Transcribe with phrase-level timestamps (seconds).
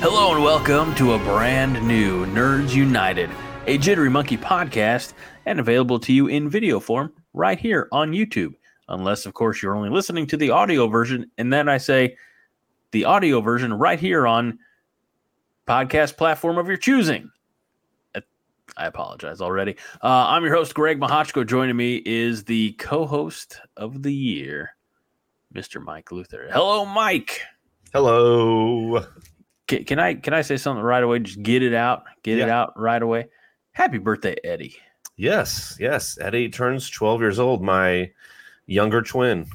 [0.00, 3.30] Hello and welcome to a brand new Nerds United,
[3.66, 5.14] a Jittery Monkey podcast,
[5.46, 8.52] and available to you in video form right here on YouTube.
[8.88, 12.14] Unless, of course, you're only listening to the audio version, and then I say
[12.90, 14.58] the audio version right here on
[15.66, 17.30] podcast platform of your choosing.
[18.14, 18.20] Uh,
[18.76, 19.76] I apologize already.
[20.02, 21.46] Uh, I'm your host, Greg Mahochko.
[21.46, 24.76] Joining me is the co-host of the year,
[25.54, 25.82] Mr.
[25.82, 26.50] Mike Luther.
[26.52, 27.40] Hello, Mike.
[27.94, 29.06] Hello.
[29.66, 31.18] Can, can I can I say something right away?
[31.20, 33.26] Just get it out, get it out right away.
[33.72, 34.76] Happy birthday, Eddie.
[35.16, 36.18] Yes, yes.
[36.20, 38.10] Eddie turns 12 years old, my
[38.66, 39.46] younger twin.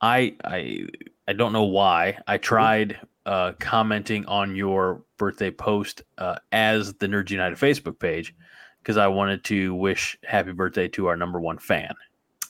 [0.00, 0.86] I I
[1.26, 2.18] I don't know why.
[2.26, 8.34] I tried uh, commenting on your birthday post uh, as the Nerds United Facebook page
[8.82, 11.92] because I wanted to wish happy birthday to our number one fan,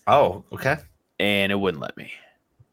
[0.06, 0.76] Oh, okay.
[1.18, 2.12] and it wouldn't let me.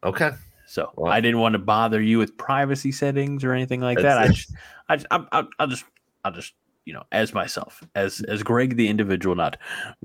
[0.04, 0.30] Okay.
[0.66, 4.18] So I didn't want to bother you with privacy settings or anything like that.
[4.18, 4.52] I just,
[4.88, 5.84] I, just- I, I, I'll just,
[6.24, 9.56] I'll just, you know, as myself, as as Greg the individual, not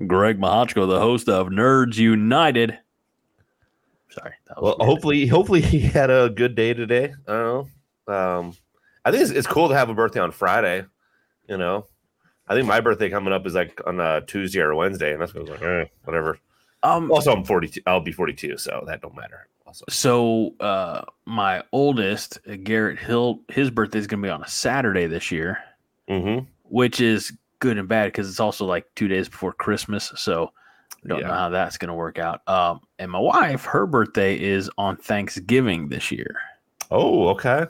[0.06, 2.78] Greg Mahochko, the host of Nerds United.
[4.10, 4.32] Sorry.
[4.48, 4.88] That was Well, weird.
[4.88, 7.12] hopefully, hopefully he had a good day today.
[7.26, 7.68] I don't
[8.08, 8.14] know.
[8.14, 8.56] Um,
[9.04, 10.84] I think it's, it's cool to have a birthday on Friday.
[11.48, 11.86] You know,
[12.46, 15.34] I think my birthday coming up is like on a Tuesday or Wednesday, and that's
[15.34, 16.38] what I was like, eh, whatever.
[16.84, 17.10] Um.
[17.10, 17.80] Also, I'm 42.
[17.86, 19.48] I'll be 42, so that don't matter.
[19.88, 24.48] So, uh, my oldest uh, Garrett Hill, his birthday is going to be on a
[24.48, 25.58] Saturday this year,
[26.08, 26.44] mm-hmm.
[26.64, 30.12] which is good and bad because it's also like two days before Christmas.
[30.16, 30.52] So,
[31.06, 32.46] don't know how that's going to work out.
[32.48, 36.36] Um, and my wife, her birthday is on Thanksgiving this year.
[36.90, 37.66] Oh, okay.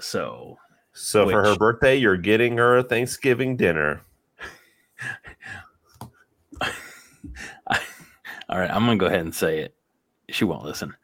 [0.00, 0.58] So,
[0.92, 4.00] So for her birthday, you're getting her a Thanksgiving dinner.
[8.48, 9.74] all right, I'm going to go ahead and say it.
[10.30, 10.94] She won't listen.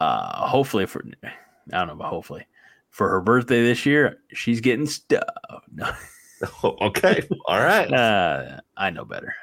[0.00, 1.30] Uh, hopefully, for I
[1.78, 2.46] don't know, but hopefully
[2.90, 5.24] for her birthday this year, she's getting stuff.
[5.72, 5.92] No,
[6.80, 7.22] okay.
[7.46, 7.92] All right.
[7.92, 9.34] uh, I know better.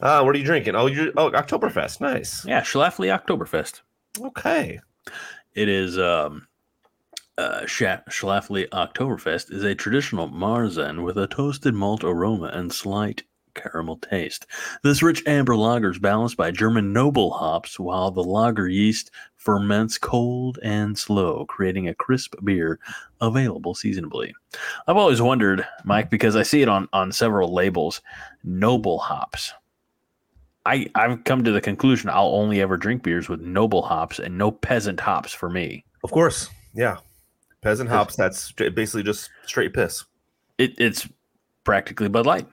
[0.00, 0.74] Uh, what are you drinking?
[0.74, 2.00] Oh, you oh Oktoberfest.
[2.00, 2.44] Nice.
[2.46, 3.82] Yeah, Schlafly Oktoberfest.
[4.18, 4.80] Okay.
[5.54, 6.46] It is um,
[7.38, 13.22] uh, Schlafly Oktoberfest is a traditional Marzen with a toasted malt aroma and slight
[13.54, 14.46] caramel taste.
[14.82, 19.98] This rich amber lager is balanced by German noble hops, while the lager yeast ferments
[19.98, 22.78] cold and slow, creating a crisp beer
[23.20, 24.34] available seasonably.
[24.86, 28.00] I've always wondered, Mike, because I see it on on several labels,
[28.44, 29.52] noble hops.
[30.64, 34.38] I, I've come to the conclusion I'll only ever drink beers with noble hops and
[34.38, 35.84] no peasant hops for me.
[36.04, 36.48] Of course.
[36.74, 36.98] Yeah.
[37.62, 38.16] Peasant hops.
[38.16, 40.04] That's basically just straight piss.
[40.58, 41.08] It, it's
[41.64, 42.46] practically Bud Light.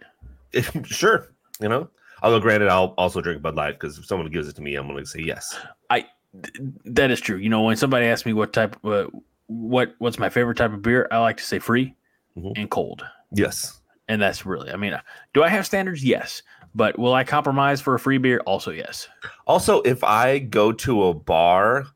[0.86, 1.34] sure.
[1.60, 1.90] You know.
[2.22, 4.88] Although, granted, I'll also drink Bud Light because if someone gives it to me, I'm
[4.88, 5.58] going to say yes.
[5.90, 7.38] Th- That is true.
[7.38, 9.06] You know, when somebody asks me what type, uh,
[9.48, 11.96] what what's my favorite type of beer, I like to say free
[12.38, 12.54] Mhm.
[12.58, 13.82] and cold, Yes.
[14.08, 14.72] and that's really.
[14.72, 14.96] I mean,
[15.34, 16.04] do I have standards?
[16.04, 16.44] Yes,
[16.76, 18.42] but will I compromise for a free beer?
[18.46, 19.08] Also, yes.
[19.48, 21.88] Also, if I go to a bar,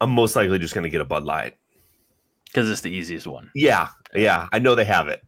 [0.00, 1.56] I'm most likely just going to get a Bud Light.
[2.44, 3.50] Because it's the easiest one.
[3.54, 3.88] Yeah.
[4.14, 4.46] Yeah.
[4.52, 5.22] I know they have it.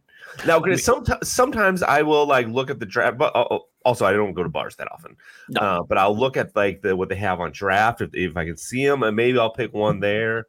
[0.45, 4.13] Now, because sometimes sometimes I will like look at the draft, but uh, also I
[4.13, 5.15] don't go to bars that often.
[5.49, 5.61] No.
[5.61, 8.45] Uh, but I'll look at like the what they have on draft if, if I
[8.45, 10.47] can see them, and maybe I'll pick one there.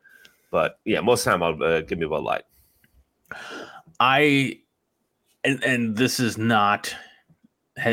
[0.50, 2.42] But yeah, most of the time I'll uh, give me a Bud Light.
[4.00, 4.60] I,
[5.44, 6.94] and and this is not.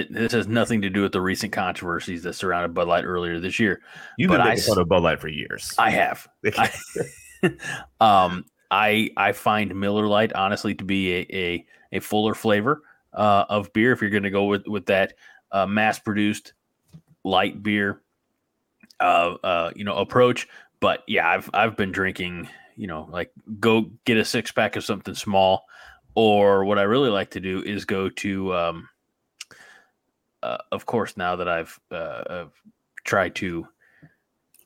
[0.09, 3.59] This has nothing to do with the recent controversies that surrounded Bud Light earlier this
[3.59, 3.81] year.
[4.17, 5.73] You've been making fun of Bud Light for years.
[5.77, 6.25] I have.
[6.57, 6.71] I,
[7.99, 13.45] um, I I find Miller Lite honestly to be a a, a fuller flavor uh,
[13.47, 13.93] of beer.
[13.93, 15.13] If you're going to go with with that
[15.51, 16.53] uh, mass produced
[17.23, 18.01] light beer,
[18.99, 20.47] uh, uh, you know, approach.
[20.81, 22.49] But yeah, I've I've been drinking.
[22.75, 25.65] You know, like go get a six pack of something small,
[26.15, 28.53] or what I really like to do is go to.
[28.53, 28.89] Um,
[30.41, 32.61] uh, of course, now that I've uh, I've
[33.05, 33.67] tried to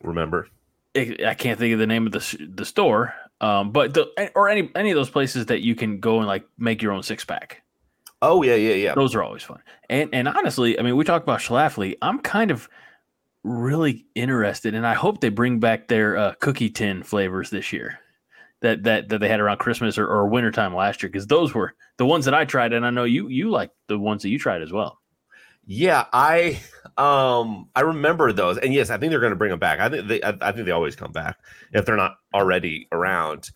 [0.04, 0.48] Remember?
[0.96, 4.50] I I can't think of the name of the the store, um, but the or
[4.50, 7.24] any any of those places that you can go and like make your own six
[7.26, 7.64] pack.
[8.22, 8.96] Oh yeah, yeah, yeah.
[8.96, 9.62] Those are always fun.
[9.90, 11.96] And and honestly, I mean, we talked about Schlafly.
[12.02, 12.68] I'm kind of
[13.44, 18.00] really interested, and I hope they bring back their uh, cookie tin flavors this year.
[18.62, 21.76] that that that they had around Christmas or, or wintertime last year because those were
[21.98, 24.40] the ones that I tried, and I know you you like the ones that you
[24.40, 25.00] tried as well.
[25.70, 26.60] Yeah, I
[26.98, 29.80] um I remember those, and yes, I think they're going to bring them back.
[29.80, 31.38] I think they I, I think they always come back
[31.74, 33.52] if they're not already around.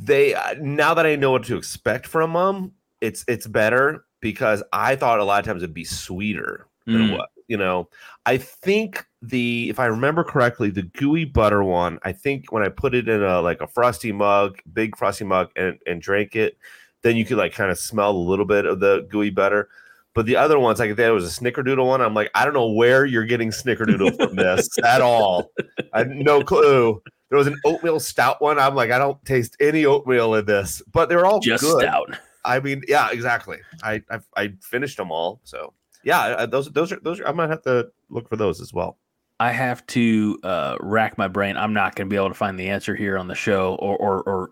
[0.00, 4.62] They uh, now that I know what to expect from them, it's it's better because
[4.72, 7.18] I thought a lot of times it'd be sweeter than Mm.
[7.18, 7.88] what you know.
[8.24, 11.98] I think the if I remember correctly, the gooey butter one.
[12.04, 15.50] I think when I put it in a like a frosty mug, big frosty mug,
[15.56, 16.56] and and drank it,
[17.02, 19.68] then you could like kind of smell a little bit of the gooey butter.
[20.14, 22.02] But the other ones, like if there was a snickerdoodle one.
[22.02, 25.50] I'm like, I don't know where you're getting snickerdoodle from this at all.
[25.94, 27.02] I had no clue.
[27.30, 28.58] There was an oatmeal stout one.
[28.58, 31.80] I'm like, I don't taste any oatmeal in this, but they're all Just good.
[31.82, 32.18] stout.
[32.44, 33.58] I mean, yeah, exactly.
[33.82, 35.72] I I, I finished them all, so
[36.04, 37.26] yeah, those those are those are.
[37.28, 38.98] I might have to look for those as well.
[39.40, 41.56] I have to uh, rack my brain.
[41.56, 43.96] I'm not going to be able to find the answer here on the show or,
[43.96, 44.50] or or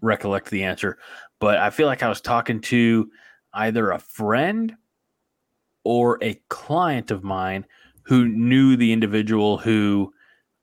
[0.00, 0.98] recollect the answer,
[1.38, 3.10] but I feel like I was talking to
[3.54, 4.74] either a friend
[5.88, 7.64] or a client of mine
[8.02, 10.12] who knew the individual who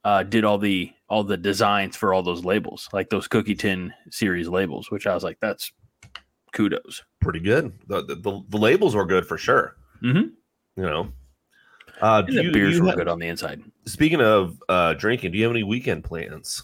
[0.03, 3.91] uh, did all the all the designs for all those labels, like those Cookie Tin
[4.11, 4.91] series labels.
[4.91, 5.71] Which I was like, that's
[6.51, 7.01] kudos.
[7.21, 7.73] Pretty good.
[7.87, 9.75] The the, the, labels were good for sure.
[10.03, 10.29] Mhm.
[10.77, 11.11] You know.
[12.01, 13.63] Uh, do And the you- beers you were have- good on the inside.
[13.87, 16.61] Speaking of uh, drinking, do you have any weekend plans?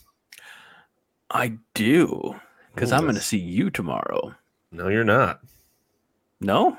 [1.32, 2.36] I do
[2.76, 4.36] because I'm going to see you tomorrow.
[4.72, 5.40] No, you're not.
[6.42, 6.78] No.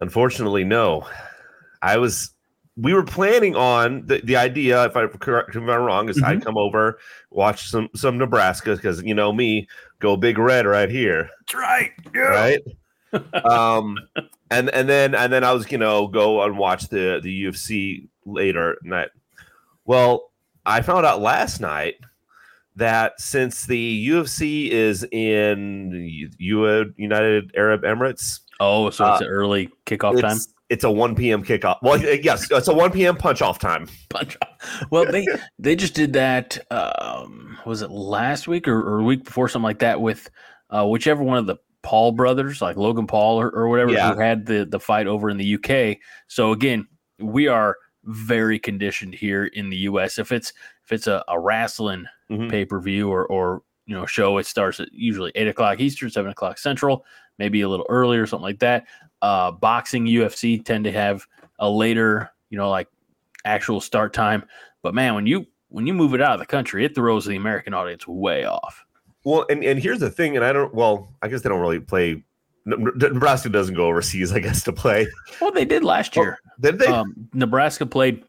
[0.00, 1.06] Unfortunately, no.
[1.82, 2.32] I was.
[2.76, 4.84] We were planning on the, the idea.
[4.84, 6.98] If I correct, if I'm wrong, is I'd come over,
[7.30, 9.68] watch some some Nebraska because you know me,
[9.98, 11.90] go big red right here, That's right.
[12.14, 12.60] right?
[13.44, 13.98] um,
[14.50, 18.08] and and then and then I was you know go and watch the the UFC
[18.24, 19.10] later night.
[19.84, 20.30] Well,
[20.64, 21.96] I found out last night
[22.76, 25.90] that since the UFC is in
[26.38, 30.36] U- United Arab Emirates, Oh, so it's Uh, an early kickoff time.
[30.36, 31.42] it's, it's a 1 p.m.
[31.42, 31.78] kickoff.
[31.82, 33.16] Well, yes, it's a 1 p.m.
[33.16, 33.88] punch off time.
[34.10, 34.84] Punch off.
[34.90, 35.26] Well, they
[35.58, 36.58] they just did that.
[36.70, 40.30] Um, was it last week or, or a week before, something like that, with
[40.70, 44.12] uh, whichever one of the Paul brothers, like Logan Paul or, or whatever, Yeah.
[44.14, 45.96] who had the the fight over in the UK.
[46.28, 46.86] So again,
[47.18, 50.18] we are very conditioned here in the U.S.
[50.18, 50.52] If it's
[50.84, 52.50] if it's a, a wrestling Mhm.
[52.50, 56.10] pay per view or or you know show, it starts at usually eight o'clock Eastern,
[56.10, 57.04] seven o'clock Central,
[57.38, 58.86] maybe a little earlier, or something like that.
[59.22, 61.26] Uh, boxing, UFC tend to have
[61.58, 62.88] a later, you know, like
[63.44, 64.44] actual start time.
[64.82, 67.36] But man, when you when you move it out of the country, it throws the
[67.36, 68.84] American audience way off.
[69.24, 71.78] Well, and, and here's the thing, and I don't, well, I guess they don't really
[71.78, 72.24] play.
[72.66, 75.06] Nebraska doesn't go overseas, I guess, to play.
[75.40, 76.38] Well, they did last year.
[76.60, 76.86] Did they?
[76.86, 78.24] Um, Nebraska played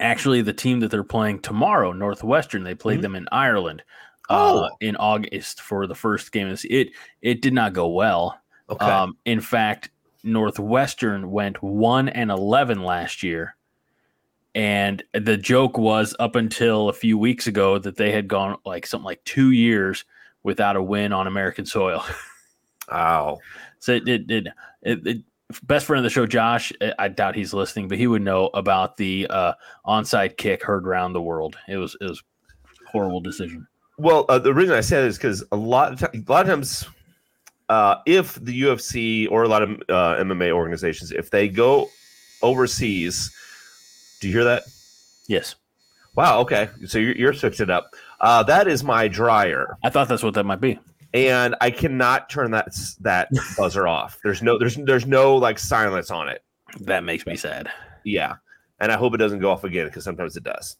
[0.00, 2.62] actually the team that they're playing tomorrow, Northwestern.
[2.62, 3.02] They played Mhm.
[3.02, 3.82] them in Ireland
[4.30, 4.64] Oh.
[4.64, 6.46] uh, in August for the first game.
[6.48, 6.88] of the se- It
[7.22, 8.38] it did not go well.
[8.68, 8.84] okay.
[8.84, 9.90] Um, in fact,
[10.24, 13.56] Northwestern went one and eleven last year,
[14.54, 18.86] and the joke was up until a few weeks ago that they had gone like
[18.86, 20.04] something like two years
[20.42, 22.04] without a win on American soil.
[22.90, 23.38] wow.
[23.78, 24.46] so it it, it,
[24.82, 25.22] it, it
[25.62, 26.72] best friend of the show, Josh.
[26.82, 29.52] I- I doubt he's listening, but he would know about the uh,
[29.86, 31.56] onside kick heard around the world.
[31.68, 32.22] It was it was
[32.86, 33.66] horrible decision.
[33.98, 36.48] Well, uh, the reason I said it is because a lot of a lot of
[36.48, 36.86] times,
[37.68, 41.88] uh, if the UFC or a lot of uh, MMA organizations, if they go
[42.42, 43.34] overseas,
[44.20, 44.62] do you hear that?
[45.26, 45.56] Yes,
[46.14, 46.40] Wow.
[46.40, 46.68] Okay.
[46.86, 47.94] So you're, you're switched it up.
[48.20, 50.78] Uh, that is my dryer, I thought that's what that might be.
[51.14, 52.68] and I cannot turn that
[53.00, 54.18] that buzzer off.
[54.24, 56.42] There's no there's there's no like silence on it.
[56.80, 57.70] That makes me sad.
[58.04, 58.36] Yeah,
[58.80, 60.76] and I hope it doesn't go off again because sometimes it does.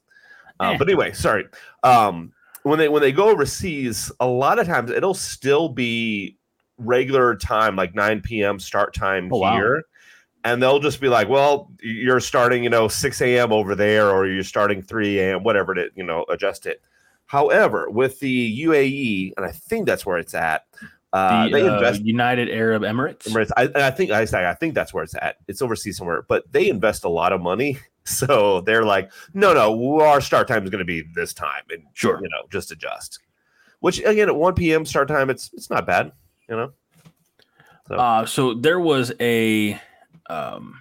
[0.61, 0.77] Uh, Eh.
[0.79, 1.47] But anyway, sorry.
[1.85, 6.37] Um, when they when they go overseas, a lot of times it'll still be
[6.79, 8.59] regular time, like 9 p.m.
[8.59, 9.55] start time Oh, wow.
[9.57, 9.83] here.
[10.45, 13.53] And they'll just be like, well, you're starting, you know, 6 a.m.
[13.53, 16.81] over there, or you're starting 3 a.m., whatever it, you know, adjust it.
[17.27, 20.63] However, with the UAE, and I think that's where it's at,
[21.13, 23.29] uh, the they uh, invest United Arab Emirates.
[23.29, 23.51] Emirates.
[23.57, 25.37] I, I think I I think that's where it's at.
[25.47, 30.01] It's overseas somewhere, but they invest a lot of money, so they're like, no, no,
[30.01, 32.21] our start time is going to be this time, and Sure.
[32.23, 33.21] you know, just adjust.
[33.81, 34.85] Which again, at one p.m.
[34.85, 36.13] start time, it's it's not bad,
[36.49, 36.73] you know.
[37.87, 39.81] So Uh, so there was a
[40.29, 40.81] um,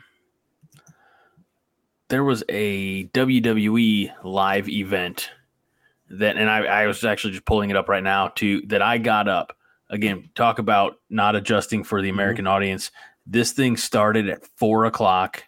[2.09, 5.29] there was a WWE live event
[6.09, 8.97] that, and I, I was actually just pulling it up right now to that I
[8.97, 9.56] got up
[9.89, 10.29] again.
[10.35, 12.91] Talk about not adjusting for the American audience.
[13.25, 15.43] This thing started at four o'clock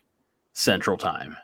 [0.54, 1.38] Central Time,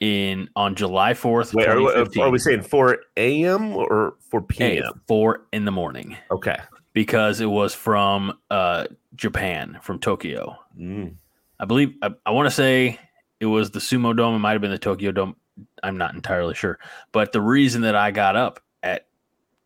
[0.00, 3.76] in on July fourth, Wait, are, we- 2015, are we saying 4 a.m.
[3.76, 5.00] or 4 at p.m.?
[5.06, 6.56] four in the morning Okay.
[6.92, 10.56] because it was from uh, Japan, from Tokyo.
[10.76, 11.14] Mm.
[11.60, 12.98] I believe I, I want to say
[13.38, 14.34] it was the Sumo Dome.
[14.34, 15.36] It might have been the Tokyo Dome.
[15.84, 16.80] I'm not entirely sure.
[17.12, 19.06] But the reason that I got up at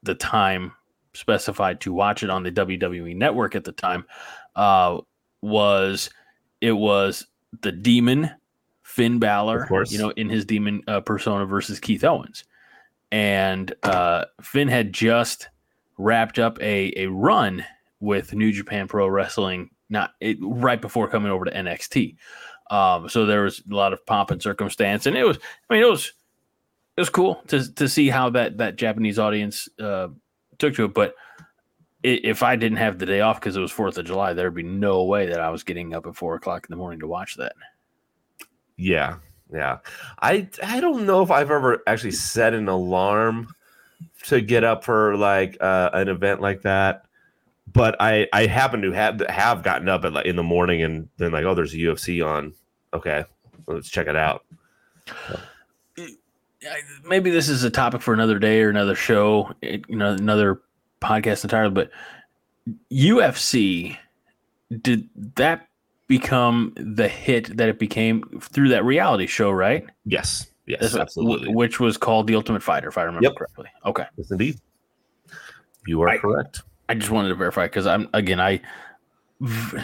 [0.03, 0.73] the time
[1.17, 4.05] specified to watch it on the WWE network at the time
[4.55, 4.99] uh,
[5.43, 6.11] was
[6.61, 7.27] it was
[7.63, 8.31] the Demon
[8.83, 12.45] Finn Balor, you know, in his Demon uh, persona versus Keith Owens,
[13.11, 15.49] and uh, Finn had just
[15.99, 17.65] wrapped up a a run
[18.01, 22.17] with New Japan Pro Wrestling, not it, right before coming over to NXT.
[22.71, 25.39] Um, so there was a lot of pomp and circumstance, and it was,
[25.71, 26.13] I mean, it was,
[26.97, 30.09] it was cool to to see how that that Japanese audience uh,
[30.59, 30.95] took to it.
[30.95, 31.15] But
[32.03, 34.63] if I didn't have the day off because it was Fourth of July, there'd be
[34.63, 37.37] no way that I was getting up at four o'clock in the morning to watch
[37.37, 37.55] that.
[38.77, 39.17] Yeah.
[39.53, 39.79] Yeah.
[40.21, 43.49] I I don't know if I've ever actually set an alarm
[44.25, 47.05] to get up for like uh, an event like that.
[47.73, 51.09] But I I happen to have have gotten up at like in the morning and
[51.17, 52.55] then like oh there's a UFC on.
[52.93, 53.25] Okay.
[53.67, 54.45] Let's check it out.
[55.09, 55.39] I-
[57.05, 60.61] maybe this is a topic for another day or another show, you know, another
[61.01, 61.71] podcast entirely.
[61.75, 61.91] But
[62.93, 63.97] UFC
[64.83, 65.69] did that
[66.09, 69.85] become the hit that it became through that reality show, right?
[70.05, 70.47] Yes.
[70.67, 71.53] Yes, That's uh, absolutely.
[71.53, 73.37] wh- which was called The Ultimate Fighter, if I remember Yep.
[73.37, 73.67] correctly.
[73.85, 74.59] Okay, yes, indeed.
[75.87, 76.63] You are I- correct.
[76.89, 78.61] I just wanted to verify because I'm again I
[79.41, 79.79] v-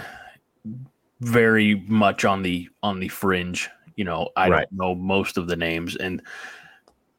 [1.21, 3.69] very much on the on the fringe.
[3.97, 4.67] You know, I Right.
[4.71, 6.23] don't know most of the names, and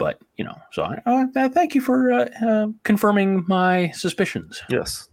[0.03, 4.61] but you know, so I, uh, thank you for uh, uh, confirming my suspicions.
[4.69, 5.07] Yes.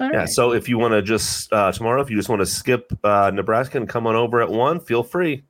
[0.00, 0.16] All Yeah.
[0.20, 0.28] right.
[0.30, 3.30] So if you want to just uh, tomorrow, if you just want to skip uh,
[3.34, 5.42] Nebraska and come on over at one, feel free.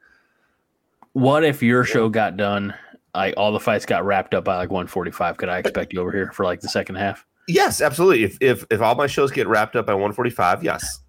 [1.13, 2.75] What if your show got done?
[3.15, 5.37] I all the fights got wrapped up by like 145.
[5.37, 7.25] Could I expect you over here for like the second half?
[7.47, 8.25] Yes, absolutely.
[8.25, 11.01] If if if all my shows get wrapped up by 145, yes.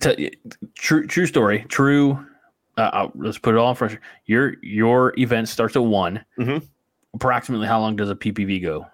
[0.00, 0.30] T-
[0.76, 1.64] true, true story.
[1.68, 2.24] True.
[2.76, 3.98] Uh, let's put it all in front.
[4.26, 6.24] Your your event starts at one.
[6.38, 6.66] Mhm.
[7.16, 8.86] Approximately how long does a PPV go?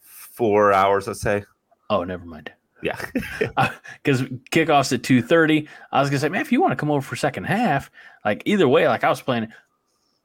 [0.00, 1.44] Four hours, let's say.
[1.90, 2.52] Oh, never mind.
[2.82, 2.98] Yeah.
[4.02, 5.68] Because kickoffs at two thirty.
[5.90, 7.90] I was gonna say, man, if you want to come over for second half,
[8.24, 9.50] like either way, like I was planning.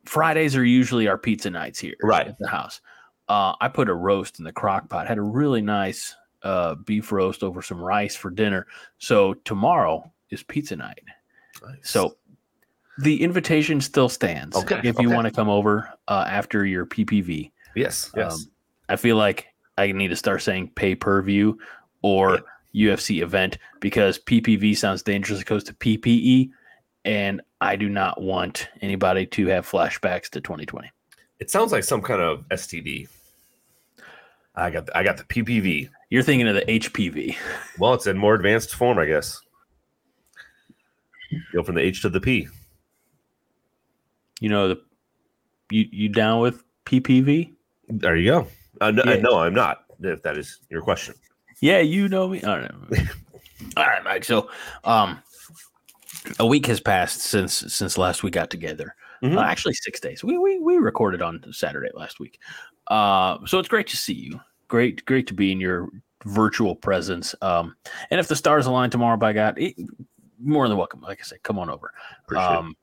[0.06, 2.28] Fridays are usually our pizza nights here, Right.
[2.28, 2.82] at the house.
[3.30, 5.08] Uh, I put a roast in the crock pot.
[5.08, 6.14] Had a really nice
[6.44, 8.68] uh, beef roast over some rice for dinner.
[8.98, 11.02] So tomorrow is pizza night.
[11.84, 12.18] So
[13.00, 14.56] the invitation still stands.
[14.56, 15.16] Okay, If you okay.
[15.16, 18.34] want to come over uh, after your PPV, yes, yes.
[18.34, 18.40] um,
[18.90, 19.48] I feel like
[19.78, 21.58] I need to start saying pay per view
[22.02, 22.40] or
[22.76, 25.42] UFC event because PPV sounds dangerous.
[25.42, 26.50] It goes to PPE,
[27.06, 30.92] and I do not want anybody to have flashbacks to 2020.
[31.40, 33.08] it sounds like some kind of STD.
[34.56, 35.90] I got the, I got the PPV.
[36.10, 37.36] You're thinking of the HPV.
[37.80, 39.42] Well, it's in more advanced form, I guess.
[41.54, 42.48] Go from the H to the P.
[44.44, 44.82] You know the
[45.72, 47.54] you you down with PPV?
[47.88, 48.48] There you go.
[48.82, 49.22] Uh, no, Yeah.
[49.22, 49.86] no, I'm not.
[50.02, 51.16] If that is your question.
[51.62, 52.44] Yeah, you know me.
[52.44, 52.72] All right,
[53.78, 54.26] all right, Mike.
[54.26, 54.50] So,
[54.84, 55.24] um,
[56.40, 58.96] a week has passed since since last we got together.
[59.24, 59.38] Mhm.
[59.38, 60.26] Uh, actually, six days.
[60.26, 62.38] We we we recorded on Saturday last week.
[62.88, 64.42] Uh, so it's great to see you.
[64.68, 65.88] Great, great to be in your
[66.26, 67.34] virtual presence.
[67.42, 67.78] Um,
[68.12, 69.76] and if the stars align tomorrow, by God, it,
[70.38, 71.00] more than welcome.
[71.00, 71.94] Like I said, come on over.
[72.26, 72.76] Appreciate Um,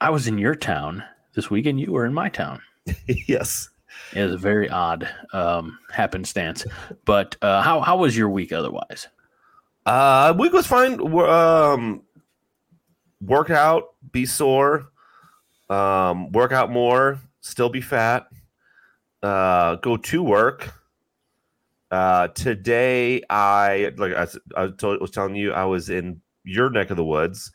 [0.00, 1.02] I was in your town
[1.34, 2.60] this week, and you were in my town.
[3.28, 3.70] yes.
[4.14, 6.64] It was a very odd um, happenstance.
[7.04, 9.08] But uh, how how was your week otherwise?
[9.84, 11.00] Uh, week was fine.
[11.00, 12.02] Um,
[13.20, 14.90] work out, be sore,
[15.68, 18.28] um, work out more, still be fat.
[19.22, 20.74] Uh, go to work.
[21.90, 24.26] Uh, today I like I,
[24.56, 27.50] I told, was telling you I was in your neck of the woods,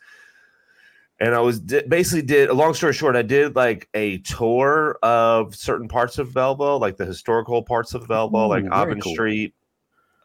[1.20, 2.50] and I was di- basically did.
[2.50, 6.96] A long story short, I did like a tour of certain parts of Belleville, like
[6.96, 9.12] the historical parts of Belleville, Ooh, like Auburn cool.
[9.14, 9.54] Street.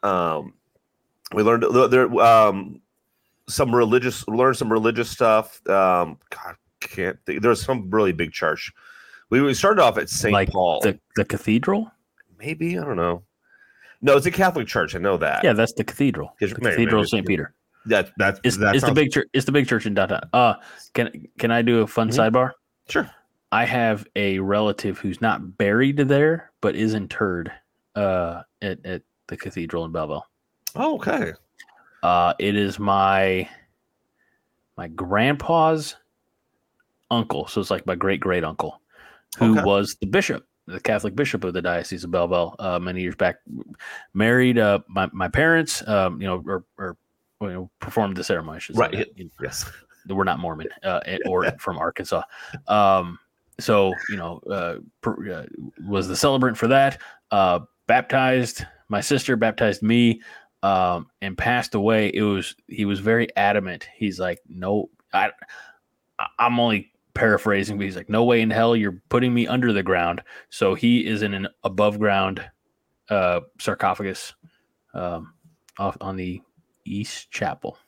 [0.02, 0.54] Um,
[1.34, 2.80] we learned there um
[3.48, 8.72] some religious learned some religious stuff um god can't think there's some really big church
[9.28, 11.90] we, we started off at st Like paul The the cathedral?
[12.38, 13.22] maybe i don't know
[14.02, 16.34] no it's a catholic church i know that Yeah, that's the cathedral.
[16.40, 17.26] The cathedral of St.
[17.26, 17.54] Peter.
[17.86, 19.28] That that It's, that it's the big church.
[19.32, 20.20] It's the big church in downtown.
[20.32, 20.54] Uh,
[20.94, 22.16] can can I do a fun Mhm.
[22.32, 22.50] sidebar?
[22.88, 23.10] sure
[23.52, 27.50] I have a relative who's not buried there, but is interred
[27.96, 30.24] uh, at at the cathedral in Belleville.
[30.76, 31.32] oh, okay
[32.02, 33.48] Uh, it is my
[34.76, 35.96] my grandpa's
[37.10, 38.80] uncle, so it's like my great great uncle,
[39.38, 39.62] who Okay.
[39.64, 43.36] was the bishop, the Catholic bishop of the Diocese of Belleville, uh, many years back.
[44.14, 46.96] Married uh, my my parents, um, you know, or, or
[47.40, 48.56] you know, performed the ceremony.
[48.56, 48.92] I should say Right.
[48.92, 49.18] that.
[49.18, 49.70] You know, Yes.
[50.08, 52.22] we're not Mormon uh, and- or from Arkansas.
[52.68, 53.18] Um,
[53.58, 55.46] so you know, uh, per, uh,
[55.86, 56.98] was the celebrant for that.
[57.30, 60.20] Uh, baptized my sister, baptized me,
[60.62, 62.10] um, and passed away.
[62.12, 63.88] It was he was very adamant.
[63.94, 65.32] He's like, no, I-
[66.38, 69.82] I'm only paraphrasing, but he's like, no way in hell you're putting me under the
[69.82, 70.22] ground.
[70.50, 72.44] So he is in an above ground
[73.08, 74.34] uh, sarcophagus
[74.94, 75.32] um,
[75.78, 76.40] off on the
[76.84, 77.78] East Chapel.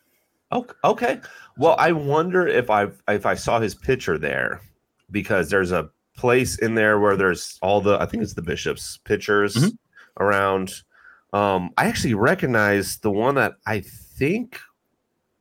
[0.52, 0.74] Okay.
[0.84, 1.20] Okay.
[1.56, 4.60] Well, I wonder if I if I saw his picture there
[5.10, 8.98] because there's a place in there where there's all the I think it's the bishop's
[8.98, 9.76] pictures Mhm.
[10.20, 10.74] around.
[11.32, 14.60] Um, I actually recognize the one that I think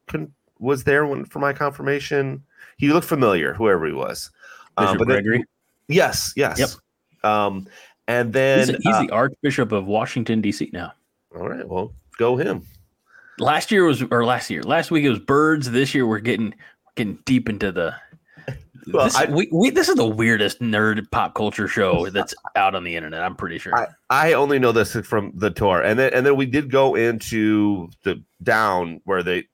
[0.08, 2.44] con- was there when for my confirmation.
[2.78, 4.32] He looked familiar, whoever he was.
[4.78, 5.46] Um, Bishop but then- Gregory.
[5.90, 6.58] yes, yes.
[6.58, 6.70] Yep.
[7.30, 7.68] Um,
[8.08, 10.70] and then He's, he's uh, the Archbishop of Washington D.C.
[10.74, 10.94] now.
[11.36, 11.68] all right.
[11.68, 12.66] Well, go him.
[13.42, 15.72] Last year was, or last year, last week it was birds.
[15.72, 16.54] This year we're getting
[16.96, 17.96] getting deep into the.
[18.92, 22.74] Well, this, I- we, we, this is the weirdest nerd pop culture show that's out
[22.74, 23.22] on the internet.
[23.22, 23.78] I'm pretty sure.
[23.78, 26.96] I, I only know this from the tour, and then and then we did go
[26.96, 29.46] into the down where they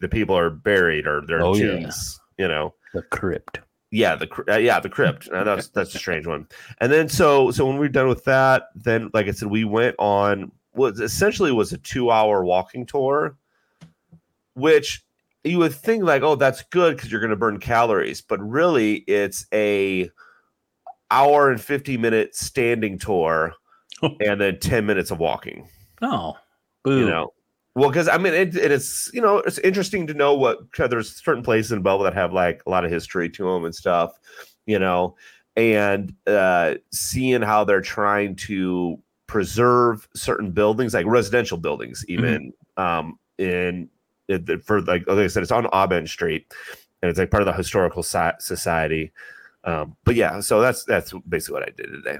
[0.00, 1.88] the people are buried or their Oh, yeah.
[2.36, 3.60] You know, the crypt.
[3.92, 5.28] yeah, the uh, yeah the crypt.
[5.28, 6.48] Uh, that's that's a strange one.
[6.80, 9.62] And then so so when we are done with that, then like I said, we
[9.64, 13.36] went on what essentially was a two hour walking tour,
[14.54, 15.04] which
[15.44, 18.96] you would think like, oh, that's good because you're going to burn calories, but really
[19.06, 20.10] it's a
[21.10, 23.52] hour and 50 minute standing tour
[24.02, 25.68] and then 10 minutes of walking.
[26.00, 26.36] Oh,
[26.84, 27.00] boo.
[27.00, 27.32] you know?
[27.74, 31.16] Well because i mean it, it is you know it's interesting to know what there's
[31.24, 34.12] certain places in Belleville that have like a lot of history to them and stuff
[34.66, 35.16] you know?
[35.56, 43.18] And uh seeing how they're trying to preserve certain buildings like residential buildings even um
[43.38, 43.88] in
[44.28, 46.52] it, it- for like like i said it's on Auburn street
[47.02, 49.12] and it's like part of the historical Soci- society
[49.64, 52.18] um but yeah so that's that's basically what i did today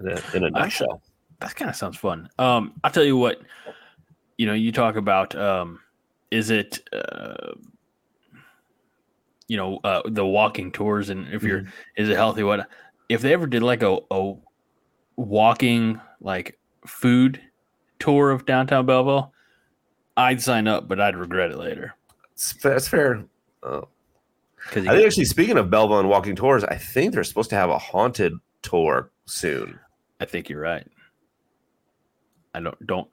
[0.00, 1.00] in a, in a nutshell
[1.40, 2.28] that kind of sounds fun.
[2.40, 3.40] Um, I'll tell you what.
[4.38, 5.78] You know, you talk about um,
[6.32, 7.52] is it uh,
[9.46, 11.64] you know uh, the walking tours and if you're
[11.96, 12.42] is it healthy?
[12.42, 12.68] What
[13.08, 14.34] if they ever did like a, a
[15.18, 17.40] walking like food
[17.98, 19.32] tour of downtown Belleville?
[20.16, 21.94] I'd sign up, but I'd regret it later
[22.62, 23.24] That's fair.
[23.60, 27.56] Because I think actually, speaking of Belleville and walking tours, I think they're supposed to
[27.56, 29.78] have a haunted tour soon.
[30.20, 30.86] I think you're right.
[32.54, 33.08] I don't don't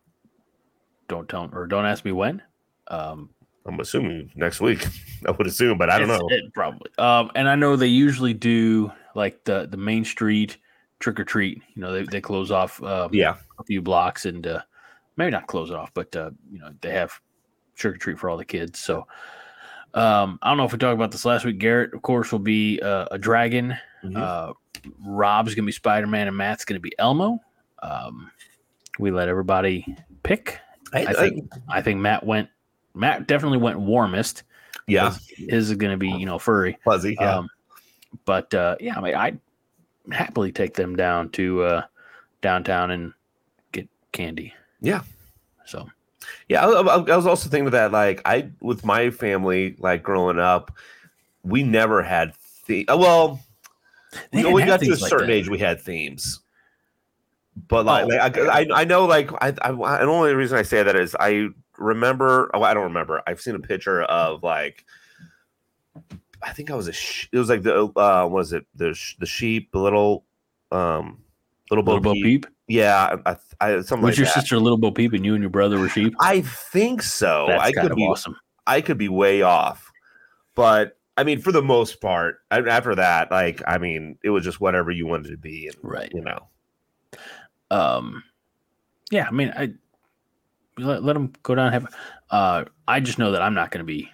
[1.08, 2.41] don't tell or don't ask me when.
[2.88, 3.30] Um,
[3.65, 4.88] I'm assuming next week.
[5.28, 6.28] I would assume, but I don't know.
[6.30, 6.91] it probably.
[6.98, 10.58] Um, and I know they usually do like the the main street
[11.00, 11.62] trick or treat.
[11.76, 14.62] You know, they they close off um, Yeah, a few blocks and uh,
[15.18, 17.20] maybe not close it off, but uh, you know they have
[17.76, 18.80] trick or treat for all the kids.
[18.80, 19.08] So
[19.94, 21.58] um, I don't know if we talked about this last week.
[21.58, 23.76] Garrett, of course, will be uh, a dragon.
[24.04, 24.18] Mhm.
[24.18, 24.54] Uh,
[25.04, 27.40] Rob's gonna be Spider Man, and Matt's gonna be Elmo.
[27.82, 28.32] Um,
[29.00, 30.60] we let everybody pick.
[30.94, 32.50] I think I think Matt went.
[32.94, 34.44] Matt definitely went warmest.
[34.88, 36.78] yeah, His is going to be, you know, furry.
[36.86, 37.18] fuzzy.
[37.20, 37.50] Yeah, Um,
[38.24, 39.40] but uh, yeah, I mean, I'd
[40.12, 41.82] happily take them down to uh,
[42.41, 43.13] downtown and
[43.72, 44.54] get candy.
[44.82, 45.02] Yeah.
[45.65, 45.89] So
[46.50, 46.65] yeah.
[46.65, 50.72] I, I- I was also thinking that, like, I with my family, like growing up,
[51.44, 52.34] we never had
[52.68, 52.88] the.
[52.88, 53.39] uh, Well,
[54.32, 56.39] They we, we got to a things like certain age, we had themes.
[57.68, 60.63] But like, Oh, like, I, I, I know, like, I, I, the only reason I
[60.63, 62.52] say that is I remember.
[62.54, 63.22] Oh, I don't remember.
[63.26, 64.84] I've seen a picture of like,
[66.46, 66.94] I think I was a.
[66.94, 67.90] Sh- it was like the uh,
[68.24, 68.66] what was it?
[68.76, 70.24] The sh- the sheep, the little,
[70.72, 71.22] um,
[71.72, 72.24] little Bo Little Bo Peep.
[72.24, 72.46] Peep.
[72.68, 74.34] Yeah, I, I, something Was like your that.
[74.36, 76.14] sister Little Bo Peep and you and your brother were sheep?
[76.20, 77.46] I think so.
[77.48, 78.04] That's I could be.
[78.04, 78.36] awesome.
[78.68, 79.92] I could be way off,
[80.56, 84.44] but I mean, for the most part, I, after that, like, I mean, it was
[84.44, 86.12] just whatever you wanted to be, and Right.
[86.14, 86.48] you know.
[87.72, 88.24] Um,
[89.12, 89.74] yeah, I mean, I
[90.78, 91.96] let, let them go down and have.
[92.32, 94.10] Uh, I just know that I'm not going to be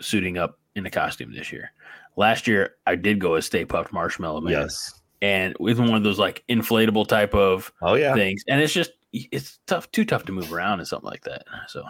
[0.00, 1.72] suiting up in a costume this year.
[2.16, 5.00] Last year, I did go as Stay Puft Marshmallow Man, Yes.
[5.22, 8.14] and with one of those like inflatable type of Oh yeah.
[8.14, 11.44] things, and it's just it's tough, too tough to move around and something like that.
[11.68, 11.84] So,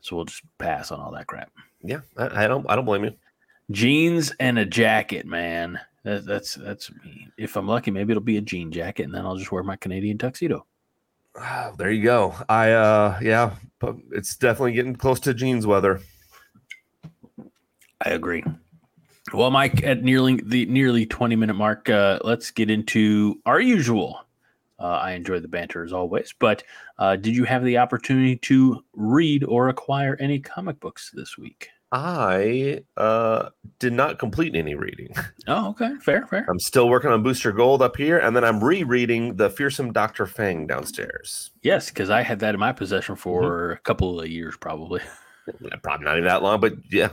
[0.00, 1.50] so we'll just pass on all that crap.
[1.82, 2.00] Yeah.
[2.16, 2.64] I, I don't.
[2.68, 3.12] I don't blame you.
[3.70, 5.78] Jeans and a jacket, man.
[6.04, 7.28] That, that's that's me.
[7.36, 9.76] If I'm lucky, maybe it'll be a jean jacket, and then I'll just wear my
[9.76, 10.64] Canadian tuxedo.
[11.78, 12.34] There you go.
[12.48, 16.00] I uh yeah, but it's definitely getting close to jeans weather.
[18.04, 18.44] I agree.
[19.32, 24.20] Well, Mike, at nearly the nearly 20 minute mark, uh, let's get into our usual.
[24.80, 26.62] Uh, I enjoy the banter as always, but
[26.98, 31.68] uh, did you have the opportunity to read or acquire any comic books this week?
[31.90, 35.14] I uh, did not complete any reading.
[35.50, 36.44] Oh, okay, fair, fair.
[36.50, 40.26] I'm still working on Booster Gold up here, and then I'm rereading the Fearsome Doctor
[40.26, 41.52] Fang downstairs.
[41.62, 45.00] Yes, because I had that in my possession for a couple of years, probably.
[45.82, 47.08] Probably not even that long, but yeah.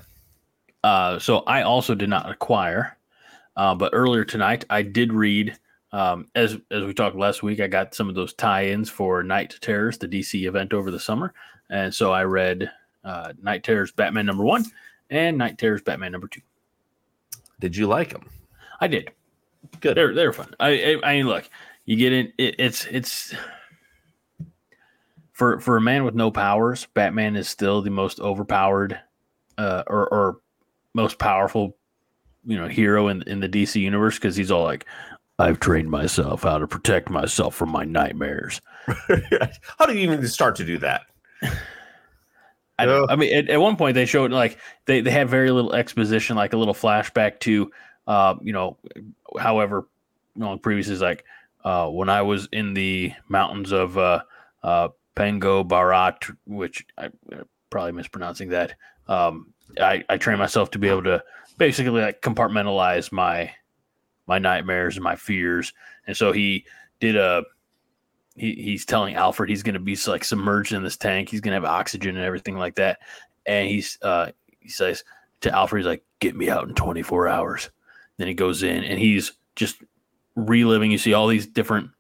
[0.86, 2.96] Uh, so I also did not acquire,
[3.58, 5.58] uh, but earlier tonight I did read.
[5.92, 9.56] Um, as as we talked last week, I got some of those tie-ins for Night
[9.62, 11.34] Terrors, the DC event over the summer,
[11.72, 12.70] and so I read
[13.04, 14.64] uh, Night Terrors Batman number one
[15.10, 16.42] and Night Terrors Batman number two.
[17.60, 18.30] Did you like them?
[18.80, 19.10] I did.
[19.80, 19.98] Good.
[19.98, 20.54] They're they're fun.
[20.60, 21.50] I I, I mean, look,
[21.86, 22.32] you get in.
[22.38, 23.34] It, it's it's
[25.34, 26.86] for for a man with no powers.
[26.94, 29.00] Batman is still the most overpowered,
[29.58, 30.42] uh, or or
[30.96, 31.78] most powerful,
[32.46, 34.86] you know, hero in in the DC universe because he's all like,
[35.38, 38.62] I've trained myself how to protect myself from my nightmares.
[38.88, 41.02] How do you even start to do that?
[42.78, 43.06] I, Yeah.
[43.10, 46.36] I mean, at, at one point they showed like they, they had very little exposition,
[46.36, 47.72] like a little flashback to,
[48.08, 48.78] uh, you know,
[49.38, 49.88] however
[50.38, 51.26] long previous is like
[51.64, 54.24] uh, when I was in the mountains of uh,
[54.64, 58.76] uh, Pengo Barat, which I I'm probably mispronouncing that.
[59.08, 61.24] Um, I, I trained myself to be able to
[61.58, 63.52] basically like compartmentalize my
[64.28, 65.74] my nightmares and my fears,
[66.08, 66.66] and so he
[67.00, 67.44] did a
[68.36, 71.30] he, he's telling Alfred he's going to be like submerged in this tank.
[71.30, 73.00] He's going to have oxygen and everything like that.
[73.46, 75.04] And he's uh, he says
[75.42, 77.70] to Alfred, he's like, "Get me out in 24 hours."
[78.18, 79.78] Then he goes in and he's just
[80.36, 80.92] reliving.
[80.92, 81.92] You see all these different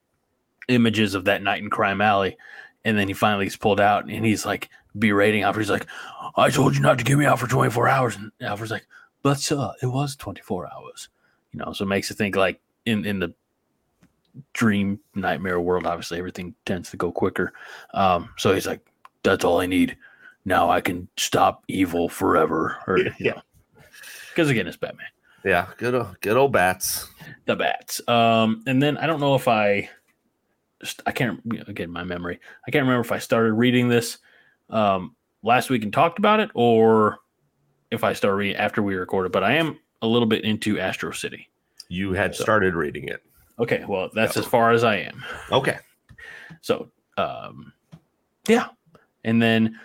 [0.67, 2.38] images of that night in Crime Alley,
[2.84, 5.65] and then he finally gets pulled out and he's like berating Alfred.
[5.65, 5.88] He's like,
[6.38, 8.88] "I told you not to get me out for 24 hours." And Alfred's like,
[9.23, 11.10] "But uh, it was 24 hours."
[11.51, 13.34] You know, so it makes you think like in in the
[14.53, 17.53] dream nightmare world obviously everything tends to go quicker
[17.93, 18.86] um so he's like
[19.23, 19.95] that's all i need
[20.43, 23.39] now i can stop evil forever or Yeah.
[24.31, 25.08] because again it's batman
[25.45, 27.08] Yeah, good old, good old bats.
[27.45, 29.89] the bats um and then i don't know if i
[31.05, 34.17] i can't you know, again my memory i can't remember if i started reading this
[34.69, 37.17] um last week and talked about it or
[37.91, 41.12] if i start reading after we recorded but i am a little bit into astro
[41.12, 41.47] city
[41.89, 43.21] You had So- started reading it.
[43.60, 44.41] okay well that's Yeah.
[44.41, 45.78] as far as i am Okay.
[46.62, 47.73] So, um,
[48.47, 48.67] yeah.
[49.23, 49.80] And then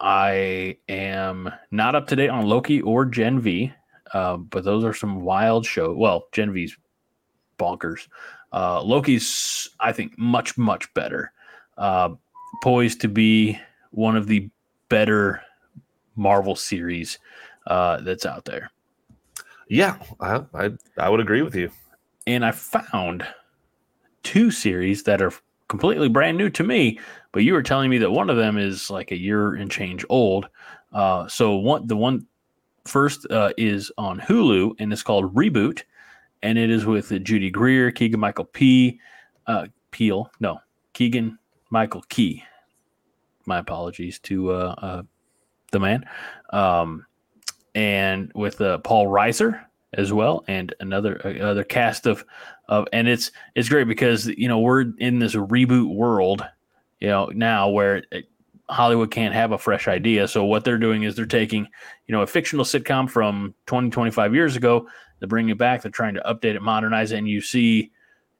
[0.00, 3.72] I am not up to date on Loki or Gen V,
[4.12, 5.92] uh, but those are some wild show.
[5.94, 6.76] Well, Gen V's
[7.58, 8.08] bonkers.
[8.52, 11.32] Uh, Loki's, I think, much, much better.
[11.76, 12.10] Uh,
[12.62, 13.58] poised to be
[13.90, 14.48] one of the
[14.88, 15.42] better
[16.16, 17.18] Marvel series
[17.66, 18.70] uh, that's out there.
[19.68, 21.70] Yeah, I, I I would agree with you.
[22.26, 23.26] and I found
[24.22, 25.32] two series that are
[25.68, 26.98] completely brand new to me.
[27.32, 30.04] But you were telling me that one of them is like a year and change
[30.08, 30.48] old.
[30.92, 32.26] Uh, so one, the one
[32.86, 35.82] first uh, is on Hulu, and it's called Reboot,
[36.42, 38.98] and it is with Judy Greer, Keegan Michael P.
[39.46, 40.58] Uh, Peele, no,
[40.94, 41.38] Keegan
[41.70, 42.42] Michael Key.
[43.48, 45.02] My apologies to uh, uh,
[45.72, 46.04] the man,
[46.50, 47.06] um,
[47.74, 52.24] and with uh, Paul Reiser as well, and another another cast of
[52.68, 56.44] of, and it's it's great because you know we're in this reboot world,
[57.00, 58.26] you know now where it,
[58.68, 60.28] Hollywood can't have a fresh idea.
[60.28, 61.66] So what they're doing is they're taking
[62.06, 64.86] you know a fictional sitcom from 20 25 years ago,
[65.18, 67.92] they're bringing it back, they're trying to update it, modernize it, and you see,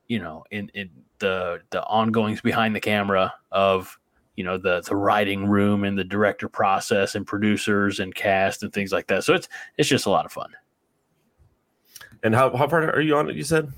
[0.07, 3.99] you know, in in the the ongoings behind the camera of
[4.39, 8.73] you know the the writing room and the director process and producers and cast and
[8.73, 9.25] things like that.
[9.25, 10.51] So it's it's just a lot of fun.
[12.23, 13.37] And how how far are you on it?
[13.37, 13.73] You said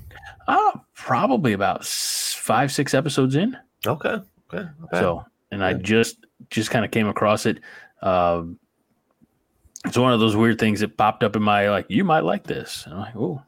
[0.47, 3.57] Uh, probably about five, six episodes in.
[3.87, 4.17] okay.
[4.53, 4.69] Okay.
[4.91, 4.99] bad.
[4.99, 7.59] So, and I just just kind of came across it.
[8.01, 8.59] Um,
[9.85, 11.87] it's one of those weird things that popped up in my like.
[11.89, 12.83] You might like this.
[12.85, 13.41] And I'm like, oh,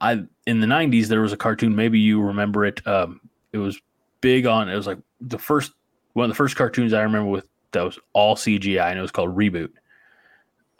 [0.00, 1.74] I in the '90s there was a cartoon.
[1.76, 2.86] Maybe you remember it.
[2.86, 3.20] Um,
[3.52, 3.80] it was
[4.20, 4.68] big on.
[4.68, 5.72] It was like the first
[6.12, 9.10] one of the first cartoons I remember with that was all CGI, and it was
[9.10, 9.70] called Reboot.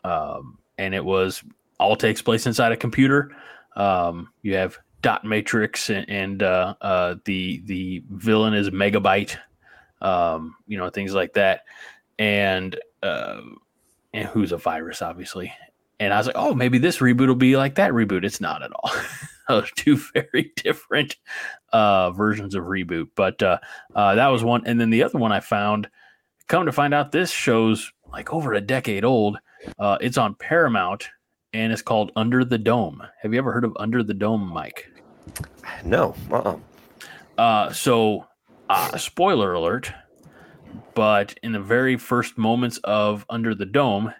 [0.04, 1.42] Um, and it was
[1.78, 3.34] all takes place inside a computer.
[3.76, 9.36] Um, you have dot matrix and, and uh, uh, the the villain is megabyte
[10.02, 11.62] um, you know, things like that.
[12.18, 13.40] And uh,
[14.12, 15.52] and who's a virus, obviously.
[15.98, 18.24] And I was like, oh, maybe this reboot will be like that reboot.
[18.24, 18.90] It's not at all.
[19.48, 21.16] Those two very different
[21.72, 23.09] uh, versions of reboot.
[23.14, 23.59] But uh,
[23.94, 24.62] uh, that was one.
[24.66, 25.88] And then the other one I found,
[26.48, 29.38] come to find out, this show's like over a decade old.
[29.78, 31.09] Uh, it's on Paramount,
[31.52, 33.02] and it's called Under the Dome.
[33.22, 34.90] Have you ever heard of Under the Dome, Mike?
[35.85, 36.14] No.
[36.31, 36.59] Uh-uh.
[37.38, 38.26] Uh, so,
[38.68, 39.92] uh, spoiler alert,
[40.94, 44.12] but in the very first moments of Under the Dome,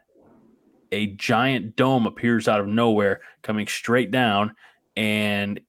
[0.93, 4.55] a giant dome appears out of nowhere, coming straight down,
[4.97, 5.61] and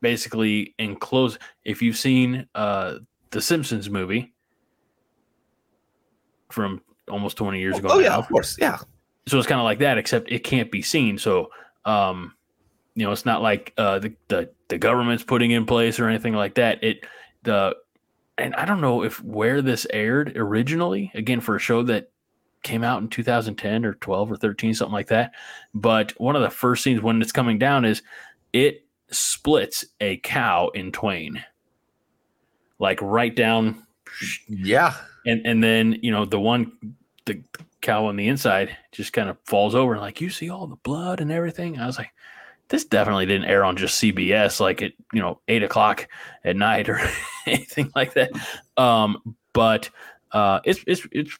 [0.00, 1.38] basically enclose.
[1.64, 2.96] If you've seen uh,
[3.30, 4.32] the Simpsons movie
[6.50, 8.56] from almost 20 years ago, Oh yeah, of course.
[8.58, 8.78] Yeah.
[9.26, 11.18] so it's kind of like that, except it can't be seen.
[11.18, 11.50] So,
[11.84, 12.34] um,
[12.94, 16.34] you know, it's not like uh, the, the the government's putting in place or anything
[16.34, 16.82] like that.
[16.82, 17.04] It
[17.44, 17.76] the
[18.38, 21.10] and I don't know if where this aired originally.
[21.14, 22.10] Again, for a show that
[22.62, 25.32] came out in 2010 or 12 or 13, something like that.
[25.72, 28.02] But one of the first scenes when it's coming down is
[28.52, 31.42] it splits a cow in twain,
[32.78, 33.84] like right down
[34.48, 34.94] Yeah.
[35.26, 36.72] and and then you know the one
[37.26, 37.42] the
[37.80, 40.76] cow on the inside just kind of falls over and like you see all the
[40.76, 41.78] blood and everything?
[41.78, 42.10] I was like
[42.68, 46.06] this definitely didn't air on just cbs like at you know eight o'clock
[46.44, 47.00] at night or
[47.46, 48.30] anything like that.
[48.76, 49.90] Um but
[50.32, 51.36] uh it's it's it's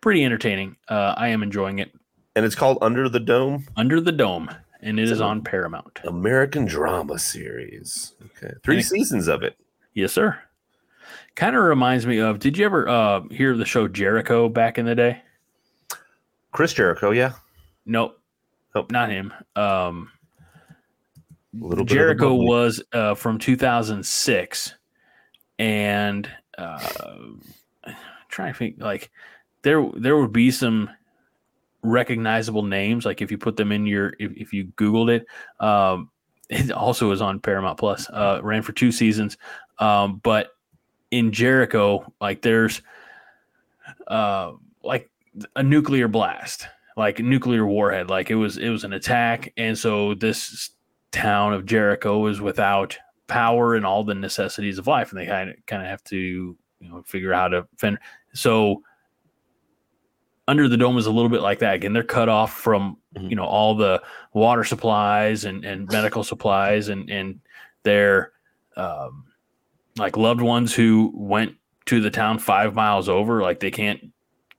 [0.00, 0.76] pretty entertaining.
[0.88, 1.92] Uh i am enjoying it.
[2.36, 3.66] And it's called Under the Dome?
[3.76, 4.50] Under the dome
[4.82, 8.14] and it is So- on paramount American Drama Series.
[8.36, 8.52] Okay.
[8.62, 9.56] Three seasons of it.
[9.94, 10.38] yes sir
[11.34, 14.84] kind of reminds me of did you ever uh hear the show jericho back in
[14.86, 15.22] the day
[16.52, 17.32] Chris Jericho, yeah.
[17.86, 18.18] nope
[18.74, 18.90] Nope.
[18.90, 20.10] not him um
[21.54, 24.74] A little bit of a Jericho was uh, from 2006,
[25.58, 26.78] and uh,
[28.28, 29.10] trying to think like
[29.62, 30.88] there there would be some
[31.82, 35.26] recognizable names like if you put them in your if, if you googled it
[35.64, 36.10] um
[36.50, 39.38] it also was on paramount plus uh ran for two seasons.
[39.78, 40.48] Um but
[41.10, 42.82] in jericho like there's
[44.08, 45.10] uh like
[45.56, 49.52] a nuclear blast like a nuclear warhead like it was it was an attack.
[49.56, 50.70] And so this
[51.12, 55.50] town of jericho was without power and all the necessities of life and they kind
[55.50, 57.98] of kind of have to you know figure out how to fend.
[58.34, 58.82] So
[60.50, 61.74] under the dome is a little bit like that.
[61.74, 63.30] Again they're cut off from Mhm.
[63.30, 64.00] you know all the
[64.34, 67.40] water supplies and and medical supplies and and
[67.82, 68.32] their
[68.76, 69.24] um
[69.96, 71.54] like loved ones who went
[71.86, 74.00] to the town five miles over like they can't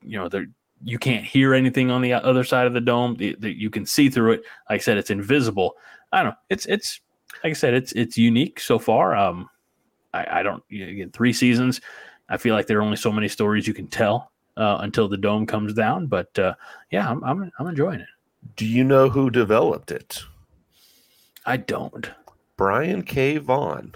[0.02, 0.48] you know they're
[0.84, 3.16] you can't hear anything on the other side of the dome.
[3.16, 4.40] The, you can see through it.
[4.70, 5.76] Like i said it's invisible.
[6.12, 6.38] I don't know.
[6.50, 7.00] It's it's
[7.44, 9.16] like i said it's it's unique so far.
[9.16, 9.48] Um
[10.14, 11.80] i i don't again three seasons
[12.28, 15.18] i feel like there are only so many stories you can tell uh, until the
[15.18, 16.54] dome comes down but uh
[16.92, 18.08] yeah i'm i'm, I'm enjoying it
[18.56, 20.24] Do you know who developed it?
[21.46, 22.12] i don't
[22.58, 23.38] Brian K.
[23.38, 23.96] Vaughan.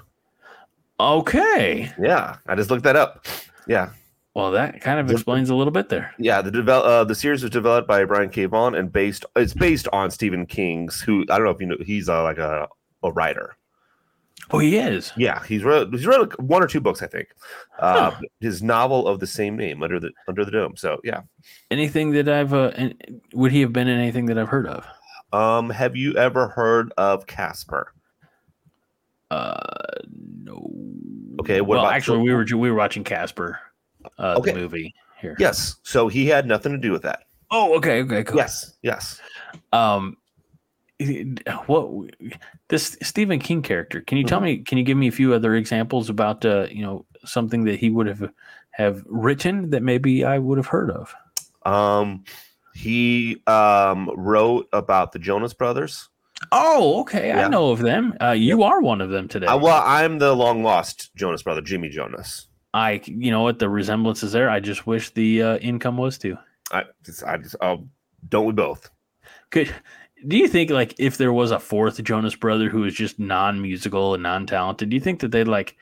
[1.00, 3.26] okay Yeah, I just looked that up.
[3.68, 3.92] Yeah,
[4.34, 6.42] well that kind of explains a little bit there yeah.
[6.42, 8.46] The develop uh, the series was developed by Brian K.
[8.46, 9.26] Vaughan and based.
[9.36, 11.02] It's based on Stephen King's.
[11.02, 11.78] Who I don't know if you know.
[11.86, 12.68] He's uh, like a
[13.04, 13.56] a writer.
[14.52, 17.30] Oh he is Yeah, he's wrote he's wrote like one or two books, I think.
[17.80, 20.76] Uh, His novel of the same name, Under the Under the Dome.
[20.76, 21.22] So yeah.
[21.72, 22.72] anything that i've uh
[23.34, 24.86] would he have been in anything that i've heard of
[25.34, 27.92] Um, have you ever heard of Casper?
[29.32, 29.58] Uh,
[30.44, 30.70] no.
[31.42, 33.60] Okay, what well, about actually, we were we were watching Casper,
[34.20, 34.52] uh, Okay.
[34.54, 35.36] the movie here.
[35.40, 35.76] Yes.
[35.84, 37.24] So he had nothing to do with that.
[37.52, 38.38] Oh, okay, okay, cool.
[38.38, 38.76] Yes.
[38.82, 39.20] Yes.
[39.74, 40.16] Um,
[41.66, 42.10] what
[42.70, 44.02] this Stephen King character?
[44.02, 44.46] Can you tell Mm-hmm.
[44.46, 44.58] me?
[44.60, 47.90] Can you give me a few other examples about uh, you know, something that he
[47.90, 48.30] would have
[48.72, 51.14] have written that maybe I would have heard of?
[51.66, 52.24] Um,
[52.74, 56.10] he um wrote about the Jonas Brothers.
[56.52, 57.46] Oh, okay, Yeah.
[57.46, 58.14] I know of them.
[58.22, 59.48] Uh, you are one of them today.
[59.48, 62.48] Uh, well, I'm the long lost Jonas brother, Jimmy Jonas.
[62.74, 64.50] I, you know what, the resemblance is there.
[64.50, 66.38] I just wish the uh, income was too.
[66.74, 67.88] I just, I just, oh,
[68.28, 68.90] don't we both?
[69.50, 69.74] Could
[70.28, 74.14] do you think like if there was a fourth Jonas brother who was just non-musical
[74.14, 75.78] and non-talented, do you think that they'd like,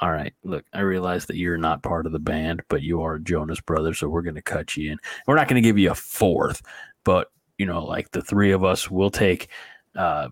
[0.00, 3.18] all right, look, I realize that you're not part of the band, but you are
[3.18, 4.98] Jonas brother, so we're going to cut you in.
[5.26, 6.62] We're not going to give you a fourth,
[7.04, 9.48] but you know, like the three of us will take,
[9.94, 10.28] uh,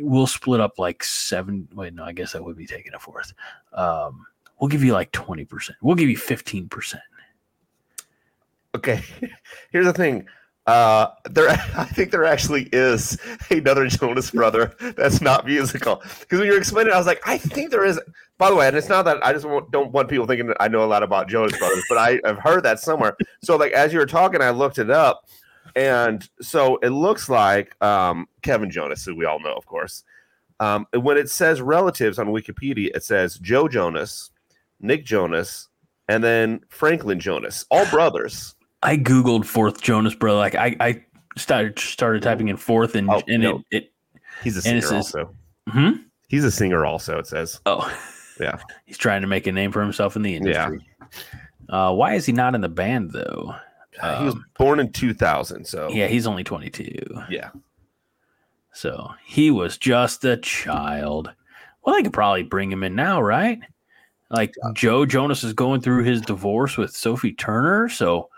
[0.00, 1.68] we'll split up like seven.
[1.74, 3.34] Wait, no, I guess that would be taking a fourth.
[3.72, 4.24] Um,
[4.58, 5.76] we'll give you like twenty percent.
[5.82, 7.02] We'll give you fifteen percent.
[8.74, 9.02] Okay,
[9.70, 10.26] here's the thing.
[10.66, 13.18] Uh, there, I think there actually is
[13.50, 16.02] another Jonas brother that's not musical.
[16.20, 18.00] Because when you're explaining, it, I was like, I think there is.
[18.36, 20.66] By the way, and it's not that I just don't want people thinking that I
[20.66, 23.16] know a lot about Jonas Brothers, but I have heard that somewhere.
[23.44, 25.28] So, like as you were talking, I looked it up,
[25.76, 30.02] and so it looks like um, Kevin Jonas, who we all know, of course.
[30.60, 34.30] Um, when it says relatives on Wikipedia, it says Joe Jonas,
[34.80, 35.68] Nick Jonas,
[36.08, 38.54] and then Franklin Jonas, all brothers.
[38.84, 40.38] I googled fourth Jonas brother.
[40.38, 41.04] Like I, I
[41.36, 43.62] started started typing in fourth, and Oh, and no.
[43.70, 43.92] it, it
[44.42, 45.34] He's a singer says- also.
[45.68, 45.90] hmm?
[46.28, 47.18] He's a singer also.
[47.18, 47.60] It says.
[47.66, 47.90] oh
[48.40, 48.58] Yeah.
[48.86, 50.86] he's trying to make a name for himself in the industry.
[51.68, 53.54] Uh, why is he not in the band though?
[53.92, 55.64] he was Um, born in 2000.
[55.64, 56.92] So Yeah, he's only 22.
[57.30, 57.50] yeah.
[58.72, 61.30] So he was just a child.
[61.84, 63.60] Well, they could probably bring him in now, right?
[64.30, 67.88] Like Joe Jonas is going through his divorce with Sophie Turner.
[67.88, 68.30] So,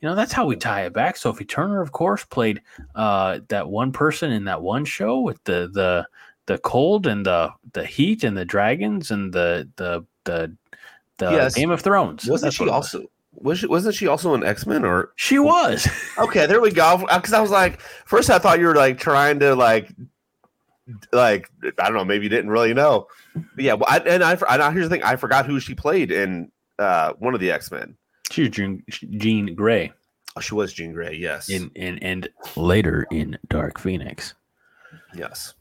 [0.00, 1.16] you know, that's how we tie it back.
[1.16, 2.60] Sophie Turner, of course, played
[2.94, 6.06] uh, that one person in that one show with the the
[6.46, 10.54] the cold and the the heat and the dragons and the the the
[11.18, 11.54] the Yes.
[11.54, 12.26] Game of Thrones.
[12.26, 12.72] Wasn't That's she was.
[12.72, 13.06] also?
[13.36, 15.12] Was she, wasn't she also an X Men or?
[15.16, 15.88] She was.
[16.18, 16.98] Okay, there we go.
[17.12, 19.90] Because I was like, first I thought you were like trying to like,
[21.12, 23.08] like I don't know, maybe you didn't really know.
[23.34, 25.74] But yeah, well, I, and I, and I here's the thing, I forgot who she
[25.74, 27.96] played in uh one of the X Men.
[28.30, 29.92] She was Jean, Jean Grey
[30.36, 31.14] Oh, she was Jean Grey.
[31.14, 31.48] Yes.
[31.48, 34.34] in, in and later in Dark Phoenix.
[35.14, 35.54] yes.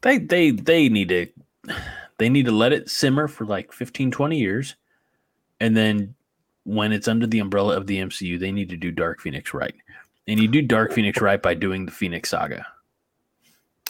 [0.00, 1.26] they they they need to
[2.18, 4.76] they need to let it simmer for like 15 20 years
[5.60, 6.14] and then
[6.64, 9.74] when it's under the umbrella of the MCU they need to do Dark Phoenix right
[10.26, 12.66] and you do Dark Phoenix right by doing the Phoenix Saga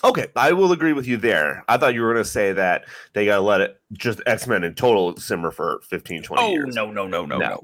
[0.03, 1.63] Okay, I will agree with you there.
[1.69, 4.47] I thought you were going to say that they got to let it just X
[4.47, 6.75] Men in total simmer for 15, 20 years.
[6.75, 7.61] no no no no No.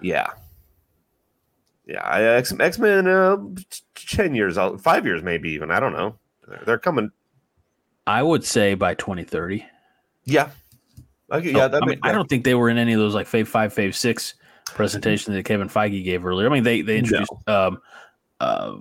[0.00, 0.28] Yeah.
[1.86, 3.36] Yeah, I- X X Men, uh,
[3.94, 5.70] ten years, out, five years, maybe even.
[5.70, 6.16] I don't know.
[6.64, 7.10] They're- coming.
[8.08, 9.66] I would say by 2030
[10.26, 10.50] Yeah,
[11.32, 11.66] okay, So, yeah.
[11.68, 13.72] That I mean I don't think they were in any of those like Phase 5
[13.72, 14.34] Phase 6
[14.66, 17.80] presentations that Kevin Feige gave earlier I mean they they introduced um
[18.38, 18.76] uh,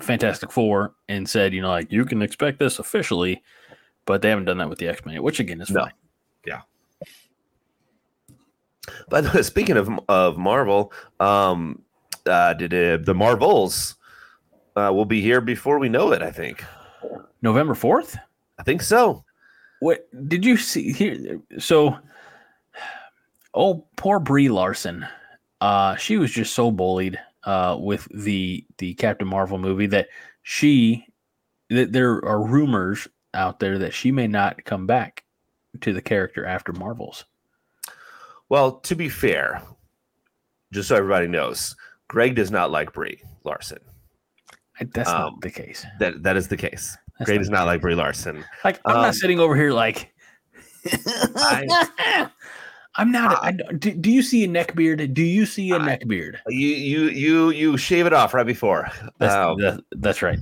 [0.00, 3.40] Fantastic Four and said you know like you can expect this officially
[4.04, 5.82] but they haven't done that with the X-Men which again is No.
[5.82, 5.92] fine
[6.44, 6.62] By
[9.08, 11.82] the way, speaking of of Marvel, um,
[12.26, 13.96] uh, did uh, the Marvels
[14.76, 16.22] uh, will be here before we know it?
[16.22, 16.64] I think.
[17.42, 18.16] November 4th
[18.58, 19.24] I think so.
[19.80, 21.40] What did you see here?
[21.58, 21.98] So,
[23.54, 25.06] oh, poor Brie Larson.
[25.60, 30.08] Uh, she was just so bullied uh, with the the Captain Marvel movie that
[30.42, 31.06] she
[31.68, 35.24] that there are rumors out there that she may not come back
[35.82, 37.24] to the character after Marvels.
[38.48, 39.62] Well, to be fair,
[40.72, 41.74] just so everybody knows,
[42.08, 43.78] Greg does not like Brie Larson.
[44.80, 45.84] I, that's Um, not the case.
[45.98, 46.96] That that is the case.
[47.18, 48.44] That's Greg not does not like Brie Larson.
[48.64, 50.12] Like I'm um, not sitting over here like.
[51.36, 52.28] I-
[52.98, 53.44] I'm not.
[53.44, 55.12] I, don't- do, do you see a neck beard?
[55.12, 56.40] Do you see a I- neck beard?
[56.48, 58.88] You you you you shave it off right before.
[59.18, 60.38] That's, Um, that- that's right.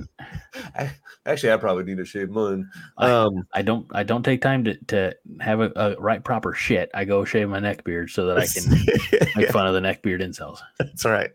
[1.26, 2.68] Actually, I probably need to shave mine.
[2.98, 6.52] I- Um, I don't I don't take time to, to have a, a right proper
[6.54, 6.90] shit.
[6.94, 10.02] I go shave my neck beard so that I can make fun of the neck
[10.02, 10.58] beard incels.
[10.78, 11.30] That's all right.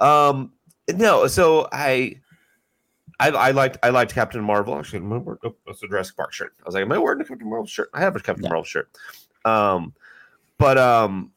[0.00, 0.52] Um,
[0.94, 2.16] no, so I,
[3.20, 4.76] I, I liked I liked Captain Marvel.
[4.78, 6.54] Actually, am I wearing- oh, that's a Jurassic Park shirt.
[6.60, 7.90] I was like, am I wearing a Captain Marvel shirt?
[7.94, 8.50] I have a Captain Yeah.
[8.50, 8.88] Marvel shirt.
[9.44, 9.94] Um,
[10.58, 11.32] but um,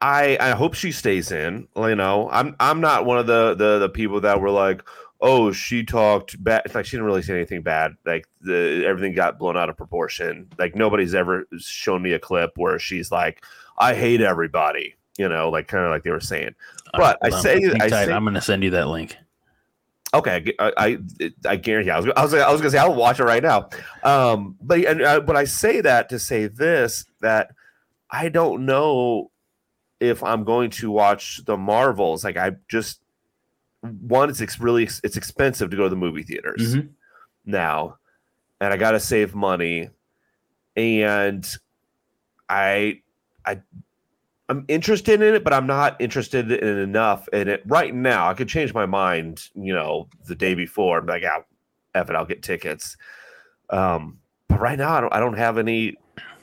[0.00, 1.66] I I hope she stays in.
[1.76, 4.82] You know, I'm I'm not one of the the the people that were like,
[5.20, 6.62] oh, she talked bad.
[6.64, 7.96] It's like she didn't really say anything bad.
[8.06, 10.48] Like the everything got blown out of proportion.
[10.58, 13.44] Like nobody's ever shown me a clip where she's like,
[13.78, 14.94] I hate everybody.
[15.18, 16.54] You know, like kind of like they were saying.
[16.92, 19.16] But I say- I say, I'm going to send you that link.
[20.14, 20.98] Okay, I I,
[21.46, 21.90] I guarantee.
[21.90, 23.68] I was I was I was gonna say I'll watch it right now.
[24.02, 27.50] Um, but and uh, but I say that to say this that
[28.10, 29.30] I don't know
[30.00, 32.24] if I'm going to watch the Marvels.
[32.24, 33.00] Like I just
[33.88, 36.88] one, it's ex- really it's expensive to go to the movie theaters Mhm.
[37.44, 37.96] now,
[38.60, 39.90] and I got to save money,
[40.76, 41.46] and
[42.48, 43.00] I
[43.44, 43.60] I
[44.48, 48.28] I'm interested in it, but I'm not interested in it enough in it right now.
[48.28, 50.98] I could change my mind, you know, the day before.
[50.98, 51.42] I'm like, ah,
[51.94, 52.96] F it, I'll get tickets.
[53.70, 55.96] Um, but right now, I don't, I don't have any.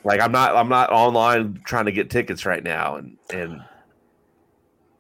[0.03, 3.63] Like, I'm not, I'm not online trying to get tickets right now, and and Yeah,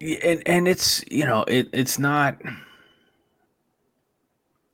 [0.01, 2.37] And and it's you know it it's not.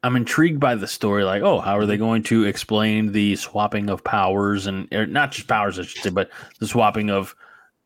[0.04, 1.24] I'm intrigued by the story.
[1.24, 5.32] Like, oh, how are they going to explain the swapping of powers and or not
[5.32, 7.36] just powers, I should say, but the swapping of,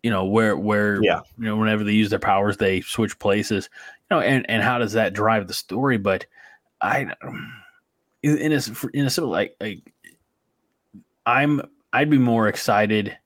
[0.01, 1.21] you know, where where Yeah.
[1.37, 3.69] you know whenever they use their powers, they switch places.
[4.09, 5.97] You know, and and how does that drive the story?
[5.97, 6.25] But
[6.81, 7.07] I,
[8.23, 8.61] in a
[8.93, 9.91] in a simple like like,
[11.25, 11.61] I'm
[11.91, 13.17] I'd be more excited.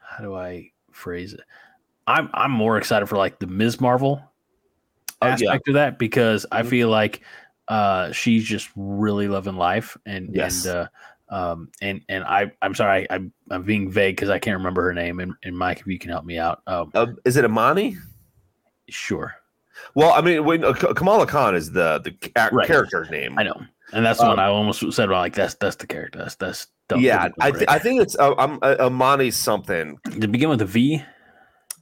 [0.00, 1.40] How do I phrase it?
[2.06, 3.80] I'm I'm more excited for like the Ms.
[3.80, 4.22] Marvel
[5.22, 5.32] Oh, yeah.
[5.32, 6.68] aspect of that because I Mhm.
[6.68, 7.22] feel like
[7.68, 10.66] uh she's just really loving life and Yes.
[10.66, 10.88] and uh
[11.30, 14.82] um and and I I'm sorry I, I'm I'm being vague because I can't remember
[14.82, 17.44] her name and, and Mike if you can help me out um uh, is it
[17.44, 17.96] Amani?
[18.90, 19.34] sure
[19.94, 22.12] Well, I mean, when uh, Kamala Khan is the the
[22.52, 22.66] Right.
[22.66, 23.38] character name.
[23.38, 23.60] I know,
[23.92, 25.08] and that's the one Um, I almost said.
[25.08, 26.18] Well, like that's that's the character.
[26.20, 27.00] That's that's dumb.
[27.00, 29.98] Yeah, I, th- I think it's uh, um, uh, Amani something.
[30.20, 31.02] To begin with a V?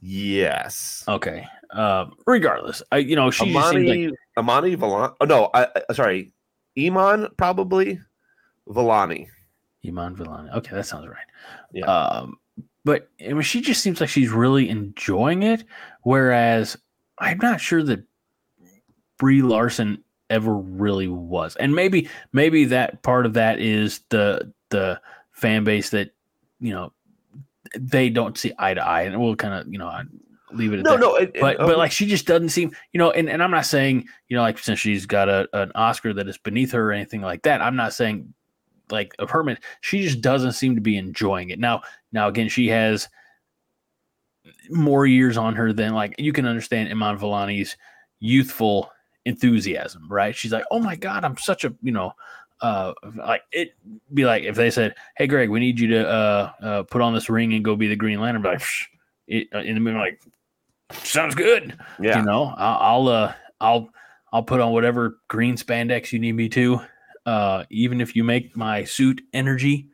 [0.05, 1.47] Yes, Okay.
[1.71, 5.93] Uh, regardless, I you know she just seems like Amani Amani Oh no, I, I
[5.93, 6.33] sorry,
[6.77, 7.99] Iman probably
[8.67, 9.29] Villani.
[9.87, 10.53] Iman Vellani.
[10.57, 11.25] Okay, that sounds right.
[11.71, 11.85] Yeah.
[11.85, 12.37] Um,
[12.83, 15.63] but I mean, she just seems like she's really enjoying it,
[16.01, 16.77] whereas
[17.17, 18.03] I'm not sure that
[19.17, 21.55] Brie Larson ever really was.
[21.55, 24.99] And maybe maybe that part of that is the the
[25.31, 26.11] fan base that
[26.59, 26.91] you know
[27.79, 29.91] they don't see eye to eye, and we'll kind of you know
[30.51, 30.99] leave it at No, that.
[30.99, 33.41] no, it, it- but um, but like she just doesn't seem you know and, and
[33.41, 36.71] i'm not saying you know like since she's got a, an oscar that is beneath
[36.73, 38.31] her or anything like that i'm not saying
[38.91, 41.57] like of her she just doesn't seem to be enjoying it.
[41.59, 43.09] Now now again she has
[44.69, 47.75] more years on her than like you can understand iman vellani's
[48.19, 48.91] youthful
[49.25, 50.35] enthusiasm right?
[50.35, 52.13] She's like oh my god i'm such a you know
[52.63, 53.73] uh like it
[54.13, 57.13] be like if they said hey greg we need you to uh, uh put on
[57.13, 58.63] this ring and go be the green lantern like
[59.27, 60.21] it, uh, in the middle like
[60.91, 61.77] sounds good.
[62.01, 63.89] Yeah, you know I'll, I'll uh i'll
[64.31, 66.79] i'll put on whatever green spandex you need me to
[67.25, 69.87] uh even if you make my suit energy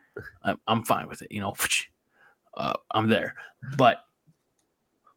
[0.44, 1.56] i'm, I'm fine with it you know
[2.56, 3.36] uh, i'm there.
[3.78, 4.06] But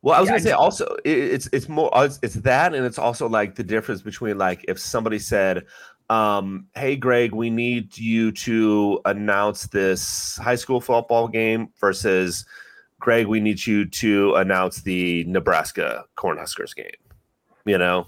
[0.02, 2.84] Well, I was Yeah, gonna say also it, it's it's more it's, it's that and
[2.84, 5.64] it's also like the difference between like if somebody said,
[6.12, 12.44] um, "Hey, Greg, we need you to announce this high school football game," versus,
[13.00, 17.00] "Greg, we need you to announce the Nebraska Cornhuskers game."
[17.64, 18.06] You know,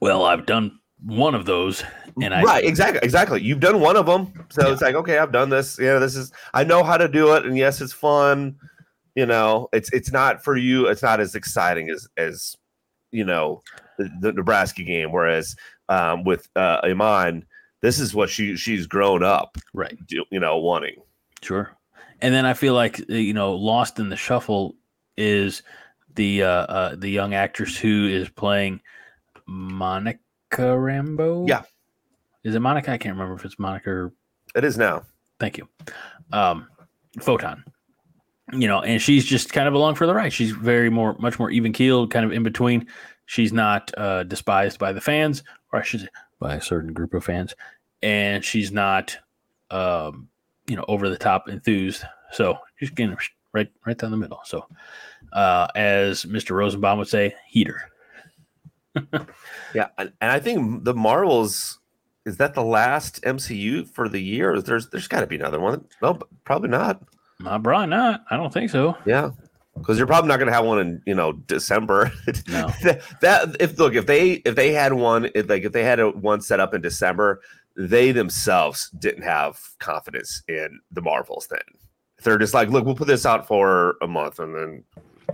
[0.00, 1.84] well i've done one of those
[2.22, 2.64] and i right?
[2.64, 3.40] Exactly, exactly.
[3.42, 4.72] You've done one of them, so Yeah.
[4.72, 5.78] it's like, okay, I've done this.
[5.78, 8.56] Yeah, this is I know how to do it, and yes, it's fun.
[9.14, 10.86] You know, it's it's not for you.
[10.88, 12.56] It's not as exciting as as
[13.10, 13.62] you know
[13.98, 15.10] the, the Nebraska game.
[15.10, 15.56] Whereas
[15.92, 17.44] um, with uh, Iman,
[17.82, 21.02] this is what she she's grown up, right do, you know, wanting.
[21.42, 21.76] Sure.
[22.20, 24.74] And then I feel like uh, you know, lost in the shuffle
[25.16, 25.62] is
[26.14, 28.80] the uh, uh the young actress who is playing
[29.46, 30.18] Monica
[30.58, 31.46] Rambeau.
[31.48, 31.62] Yeah.
[32.44, 32.92] Is it Monica?
[32.92, 34.12] I can't remember if it's Monica or
[34.54, 35.02] It is now.
[35.38, 35.68] thank you.
[36.32, 36.68] Um
[37.20, 37.64] Photon.
[38.52, 40.32] You know, and she's just kind of along for the ride.
[40.32, 42.86] She's very more much more even keeled, kind of in between.
[43.26, 45.42] She's not uh despised by the fans,
[45.72, 46.08] or I should say
[46.38, 47.54] by a certain group of fans,
[48.02, 49.16] and she's not
[49.70, 50.28] um
[50.66, 52.04] you know over the top enthused.
[52.32, 53.16] So she's getting
[53.52, 54.40] right right down the middle.
[54.44, 54.66] So
[55.32, 56.56] uh as Mr.
[56.56, 57.90] Rosenbaum would say, heater.
[59.74, 61.78] Yeah, and, and I think the Marvels
[62.24, 64.60] is that the last MCU for the year.
[64.60, 65.84] There's there's got to be another one.
[66.02, 67.02] No, probably not.
[67.44, 68.24] Uh, probably not.
[68.30, 68.96] I don't think so.
[69.06, 69.30] Yeah,
[69.76, 72.12] because you're probably not going to have one in you know December.
[72.48, 72.68] No.
[72.82, 76.00] that, that- if look if they if they had one if, like if they had
[76.00, 77.40] a, one set up in December,
[77.76, 81.46] they themselves didn't have confidence in the Marvels.
[81.48, 81.60] Then
[82.22, 84.84] they're just like, look, we'll put this out for a month, and then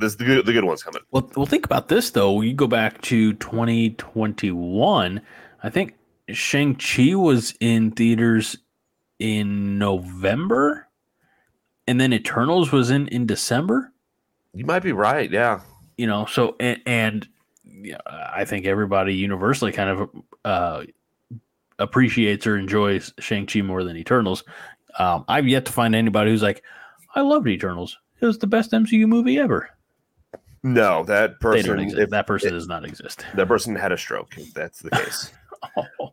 [0.00, 1.02] this the good, the good ones coming.
[1.10, 2.40] Well, well, think about this though.
[2.40, 5.20] You go back to 2021.
[5.62, 5.94] I think
[6.30, 8.56] Shang Chi was in theaters
[9.18, 10.86] in November,
[11.86, 13.92] and then Eternals was in in December.
[14.58, 15.30] You might be right.
[15.30, 15.60] Yeah,
[15.96, 17.28] You know, so and, and
[17.64, 20.10] yeah, I think everybody universally kind of
[20.44, 20.84] uh,
[21.78, 24.42] appreciates or enjoys Shang Chi more than Eternals.
[24.98, 26.64] Um, I've yet to find anybody who's like,
[27.14, 27.96] I loved Eternals.
[28.20, 29.70] It was the best MCU movie ever.
[30.64, 31.78] no, that person.
[31.78, 33.24] If, that person does not exist.
[33.36, 34.36] that person had a stroke.
[34.36, 35.32] If that's the case.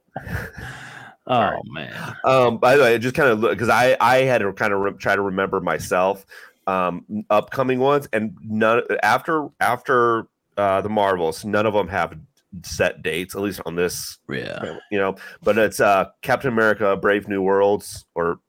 [1.28, 1.58] Oh, Sorry.
[1.72, 2.16] man.
[2.24, 4.94] Um, by the way, just kind of because I I had to kind of re-
[5.00, 6.24] try to remember myself
[6.68, 12.18] um upcoming ones and none after after uh the Marvels, none of them have
[12.64, 14.78] set dates at least on this Yeah.
[14.90, 18.40] you know but it's uh captain america brave new worlds or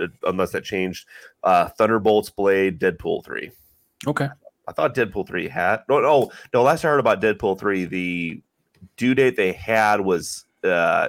[0.00, 1.06] uh, unless that changed
[1.42, 3.50] uh thunderbolts blade deadpool 3
[4.06, 4.28] Okay.
[4.66, 8.40] i thought deadpool 3 had no no no last i heard about deadpool 3 the
[8.96, 11.08] due date they had was uh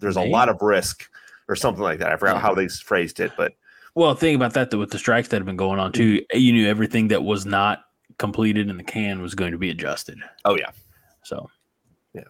[0.00, 1.08] there's a lot of risk
[1.48, 2.40] or something like that i forgot Yeah.
[2.42, 3.54] how they phrased it but
[3.94, 6.24] Well, think about that though, with the strikes that have been going on too.
[6.32, 7.84] You knew everything that was not
[8.18, 10.18] completed in the can was going to be adjusted.
[10.44, 10.70] oh yeah
[11.22, 11.50] So,
[12.12, 12.22] Yeah.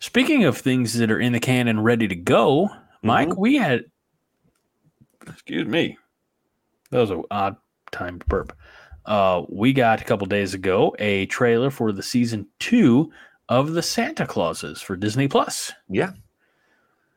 [0.00, 2.68] Speaking of things that are in the can and ready to go,
[3.02, 3.36] Mike, Mhm.
[3.38, 3.84] we had.
[5.26, 5.96] Excuse me.
[6.90, 7.56] That was an odd
[7.92, 8.56] time to burp.
[9.06, 13.10] Uh, we got a couple days ago a trailer for the season two
[13.48, 15.72] of the Santa Clauses for Disney Plus.
[15.88, 16.12] yeah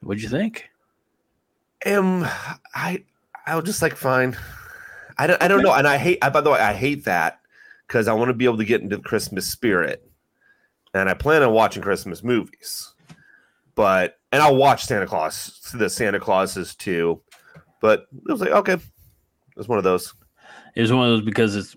[0.01, 0.69] What'd you think?
[1.85, 2.25] um
[2.73, 3.03] i
[3.45, 4.37] i was just like fine
[5.17, 7.39] i don't i don't know and i hate I, by the way i hate that
[7.87, 10.07] because i want to be able to get into the christmas spirit
[10.93, 12.93] and I plan on watching Christmas movies.
[13.75, 17.21] But and I'll watch Santa Claus, the Santa Clauses too.
[17.81, 18.77] But it was like okay,
[19.57, 20.13] it's one of those.
[20.75, 21.75] It was one of those because it's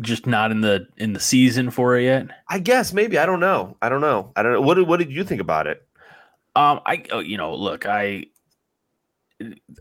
[0.00, 2.26] just not in the in the season for it yet.
[2.48, 3.76] I guess maybe I don't know.
[3.80, 4.32] I don't know.
[4.34, 4.60] I don't know.
[4.60, 5.86] What did what did you think about it?
[6.56, 8.24] Um, I oh, you know, look, I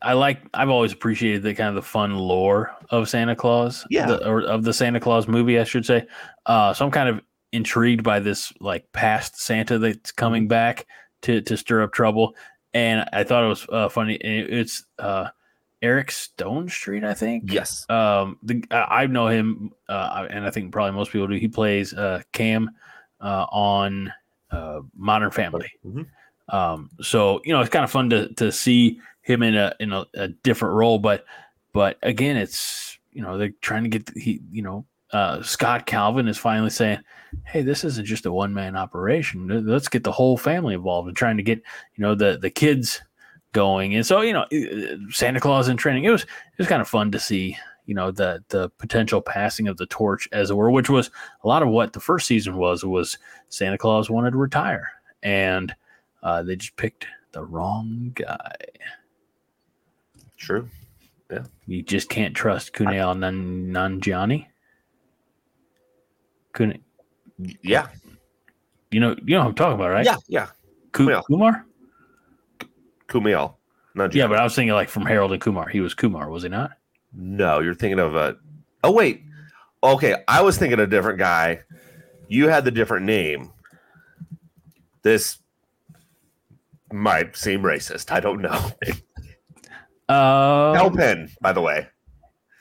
[0.01, 4.05] I like I've always appreciated the kind of the fun lore of Santa Claus, Yeah.
[4.07, 6.05] the, or of the Santa Claus movie, I should say.
[6.45, 7.21] Uh, so I'm kind of
[7.53, 10.85] intrigued by this like past Santa that's coming back
[11.23, 12.35] to to stir up trouble,
[12.73, 14.21] and I thought it was uh, funny.
[14.23, 15.29] and It's uh,
[15.81, 17.51] Eric Stonestreet, I think.
[17.51, 17.85] Yes.
[17.89, 21.35] Um, the I know him, uh, and I think probably most people do.
[21.35, 22.69] He plays uh, Cam
[23.21, 24.13] uh, on
[24.51, 25.71] uh, Modern Family.
[25.83, 26.05] Mhm.
[26.49, 29.91] Um, so you know it's kind of fun to to see him in a in
[29.91, 31.25] a, a different role, but
[31.73, 36.29] but again, it's you know they're trying to get he you know uh, Scott Calvin
[36.29, 36.99] is finally saying,
[37.43, 39.65] hey, this isn't just a one man operation.
[39.67, 41.61] Let's get the whole family involved and trying to get
[41.95, 43.01] you know the the kids
[43.51, 43.95] going.
[43.95, 44.45] And so you know
[45.09, 46.05] Santa Claus in training.
[46.05, 49.67] It was it was kind of fun to see you know the the potential passing
[49.67, 51.11] of the torch as it were, which was
[51.43, 53.17] a lot of what the first season was was
[53.49, 54.89] Santa Claus wanted to retire
[55.21, 55.75] and
[56.23, 58.55] uh, they just picked the wrong guy.
[60.37, 60.69] True.
[61.31, 61.43] Yeah.
[61.65, 64.45] You just can't trust Kunail Nan- Nanjiani.
[66.53, 66.79] Kun-
[67.61, 67.87] Yeah.
[68.91, 70.05] you know, you know what I'm talking about, right?
[70.05, 70.17] Yeah.
[70.27, 70.47] Yeah.
[70.91, 71.23] Ku- Kumail.
[71.25, 71.65] Kumar.
[73.07, 73.55] Kumail.
[73.95, 75.67] Not Yeah, but I was thinking like from Harold and Kumar.
[75.67, 76.71] He was Kumar, was he not?
[77.13, 78.37] No, you're thinking of a.
[78.83, 79.23] Oh wait,
[79.81, 80.23] okay.
[80.27, 81.61] I was thinking a different guy.
[82.27, 83.51] You had the different name.
[85.01, 85.39] This
[86.91, 88.11] might seem racist.
[88.11, 88.71] I don't know.
[90.09, 91.87] Uh, Kal Penn, by the way.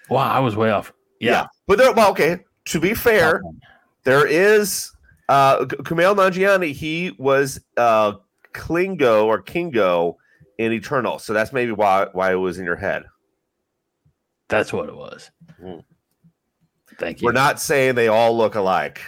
[0.09, 0.93] Wow, I was way off.
[1.21, 1.47] Yeah.
[1.67, 1.93] but there.
[1.93, 2.41] Well, okay.
[2.67, 3.41] To be fair,
[4.05, 4.93] there is
[5.29, 6.73] uh Kumail Nanjiani.
[6.73, 8.15] He was uh
[8.53, 10.17] Klingo or Kingo
[10.59, 13.05] in Eternal, so that's maybe why why it was in your head.
[14.49, 15.31] That's what it was.
[15.63, 15.83] Mm.
[16.99, 17.27] Thank you.
[17.27, 19.01] We're not saying they all look alike.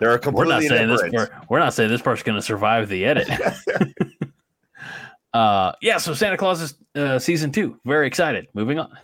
[0.00, 1.02] They're We're completely not saying this.
[1.02, 1.30] different.
[1.30, 3.28] Per- we're not saying this person's going to survive the edit.
[5.34, 5.98] uh, yeah.
[5.98, 7.78] So Santa Claus is uh, season two.
[7.84, 8.46] Very excited.
[8.54, 8.98] Moving on.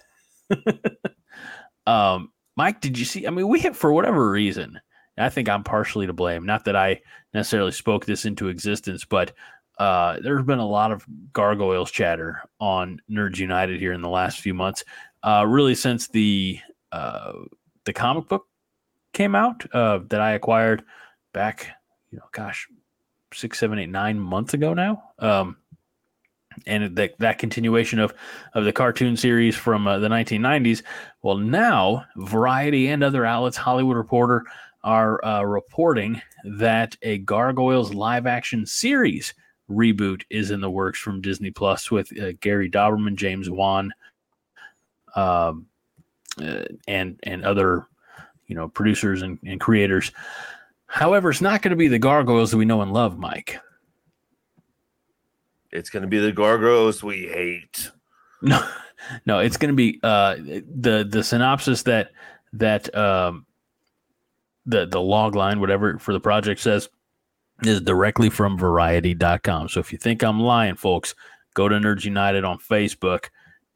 [1.86, 3.26] um, Mike, did you see?
[3.26, 4.80] I mean, we have for whatever reason.
[5.16, 6.44] I think I'm partially to blame.
[6.44, 7.00] Not that I
[7.32, 9.32] necessarily spoke this into existence, but
[9.78, 14.40] uh, there's been a lot of gargoyles chatter on Nerds United here in the last
[14.40, 14.84] few months.
[15.22, 16.58] Uh, really, since the
[16.92, 17.32] uh,
[17.84, 18.46] the comic book
[19.12, 20.84] came out uh, that I acquired
[21.32, 21.68] back,
[22.10, 22.68] you know, gosh,
[23.32, 25.02] six, seven, eight, nine months ago now.
[25.18, 25.56] Um,
[26.66, 28.14] and that that continuation of
[28.54, 30.82] of the cartoon series from uh, the 1990s.
[31.22, 34.44] Well, now Variety and other outlets, Hollywood Reporter,
[34.82, 39.34] are uh, reporting that a Gargoyles live action series
[39.70, 43.92] reboot is in the works from Disney Plus with uh, Gary Dauberman, James Wan,
[45.16, 45.66] um,
[46.40, 47.86] uh, and and other
[48.46, 50.12] you know producers and, and creators.
[50.86, 53.58] However, it's not going to be the Gargoyles that we know and love, Mike.
[55.74, 57.90] It's going to be the Gargoyles we hate.
[58.40, 58.66] No,
[59.26, 62.12] no, it's going to be uh, the the synopsis that
[62.54, 63.44] that um,
[64.66, 66.88] the the log line, whatever for the project says,
[67.62, 69.68] is directly from Variety.com.
[69.68, 71.14] So if you think I'm lying, folks,
[71.54, 73.26] go to Nerds United on Facebook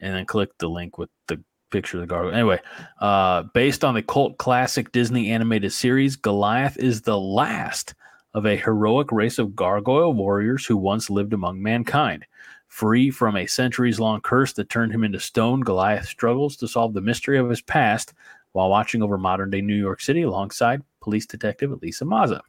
[0.00, 2.34] and then click the link with the picture of the gargoyle.
[2.34, 2.60] Anyway,
[3.00, 7.94] uh, based on the cult classic Disney animated series, Goliath is the last
[8.34, 12.26] of a heroic race of gargoyle warriors who once lived among mankind.
[12.68, 16.92] Free from a centuries long curse that turned him into stone, Goliath struggles to solve
[16.92, 18.12] the mystery of his past
[18.52, 22.42] while watching over modern day New York City alongside police detective Elisa Maza.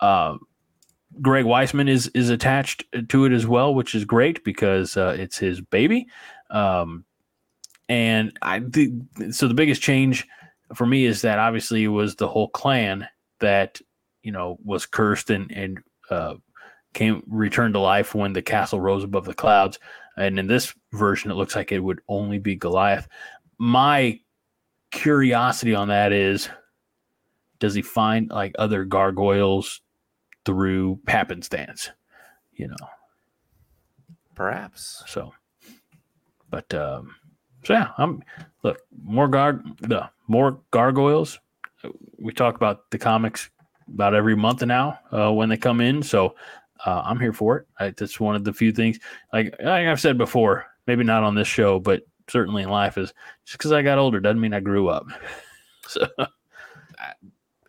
[0.00, 0.36] Uh,
[1.22, 5.38] Greg Weisman is is attached to it as well, which is great because uh, it's
[5.38, 6.06] his baby.
[6.50, 7.04] Um,
[7.88, 8.60] and I
[9.30, 10.26] so the biggest change
[10.74, 13.08] for me is that obviously it was the whole clan
[13.40, 13.80] that
[14.28, 15.78] you know was cursed and and
[16.10, 16.34] uh,
[16.92, 19.78] came returned to life when the castle rose above the clouds.
[20.18, 23.08] And in this version, it looks like it would only be Goliath.
[23.56, 24.20] My
[24.90, 26.50] curiosity on that is,
[27.58, 29.80] does he find like other gargoyles
[30.44, 31.88] through happenstance?
[32.52, 32.88] You know,
[34.34, 35.04] Perhaps.
[35.06, 35.32] so.
[36.50, 37.14] But um,
[37.64, 38.22] so yeah, I'm
[38.62, 41.38] look more gar the more gargoyles.
[42.18, 43.48] We talk about the comics
[43.92, 46.02] about every month now uh, when they come in.
[46.02, 46.34] So
[46.84, 47.66] uh, I'm here for it.
[47.78, 48.98] I, that's one of the few things,
[49.32, 53.12] like, like I've said before, maybe not on this show, but certainly in life, is
[53.44, 55.06] just because I got older doesn't mean I grew up.
[55.88, 56.06] So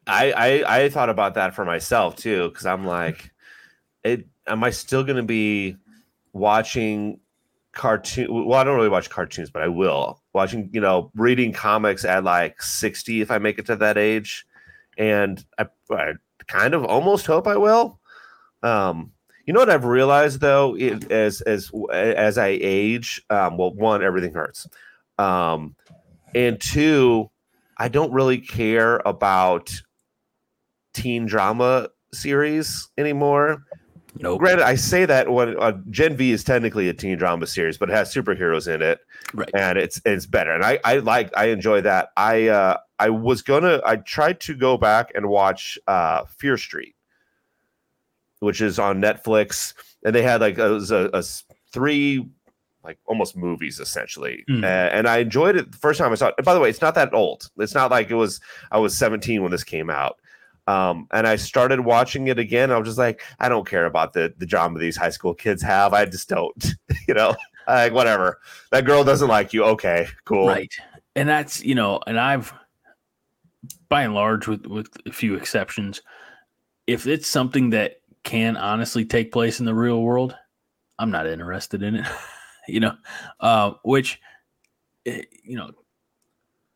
[0.09, 3.31] I, I I thought about that for myself too because I'm like,
[4.03, 4.27] it.
[4.47, 5.77] Am I still going to be
[6.33, 7.19] watching
[7.71, 8.45] cartoon?
[8.47, 10.69] Well, I don't really watch cartoons, but I will watching.
[10.73, 14.45] You know, reading comics at like 60 if I make it to that age,
[14.99, 16.13] and I, I
[16.47, 17.99] kind of almost hope I will.
[18.61, 19.13] Um,
[19.45, 24.03] you know what I've realized though, it, as as as I age, um, well, one,
[24.03, 24.67] everything hurts,
[25.17, 25.75] um,
[26.35, 27.31] and two,
[27.77, 29.71] I don't really care about
[30.93, 33.63] teen drama series anymore.
[34.15, 34.39] Nope.
[34.39, 37.89] Granted, I say that when uh, Gen V is technically a teen drama series, but
[37.89, 38.99] it has superheroes in it,
[39.33, 39.49] Right.
[39.53, 40.51] and it's it's better.
[40.51, 42.09] And I I like I enjoy that.
[42.17, 46.95] I uh I was gonna I tried to go back and watch uh Fear Street,
[48.39, 51.23] which is on Netflix, and they had like a, it was a, a
[51.71, 52.27] three
[52.83, 54.63] like almost movies essentially, Mm.
[54.63, 56.35] Uh, and I enjoyed it the first time I saw it.
[56.37, 57.49] And by the way, it's not that old.
[57.57, 58.39] It's not like it was
[58.71, 60.17] I was 17 when this came out.
[60.69, 62.71] Um, and I started watching it again.
[62.71, 65.63] I was just like, I don't care about the the drama these high school kids
[65.63, 65.93] have.
[65.93, 66.75] I just don't,
[67.07, 67.35] you know,
[67.67, 68.39] like whatever.
[68.71, 69.63] That girl doesn't like you.
[69.63, 70.47] Okay, cool.
[70.47, 70.71] Right.
[71.15, 72.53] And that's, you know, and I've
[73.89, 76.03] by and large with with a few exceptions,
[76.85, 80.35] if it's something that can honestly take place in the real world,
[80.99, 82.05] I'm not interested in it.
[82.67, 82.95] you know,
[83.39, 84.19] uh, which
[85.07, 85.71] eh, you know,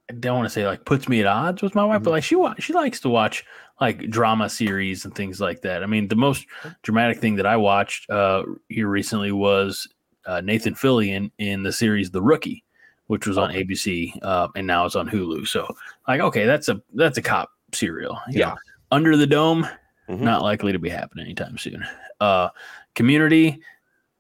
[0.10, 2.24] I don't want to say like puts me at odds with my wife, but like
[2.24, 3.46] she wa- she likes to watch
[3.82, 5.84] like drama series and things like that.
[5.84, 6.46] I mean, the most
[6.84, 9.88] dramatic thing that I watched uh, here recently was
[10.26, 12.64] uh, Nathan Fillion in the series The Rookie,
[13.08, 15.48] which was on ABC uh, and now it's on Hulu.
[15.48, 15.68] So
[16.08, 18.20] like, okay, that's a that's a cop serial.
[18.30, 18.50] Yeah.
[18.50, 18.56] know.
[18.92, 19.68] Under the Dome,
[20.10, 20.20] Mhm.
[20.20, 21.84] not likely to be happening anytime soon.
[22.20, 22.50] Uh,
[22.94, 23.60] community,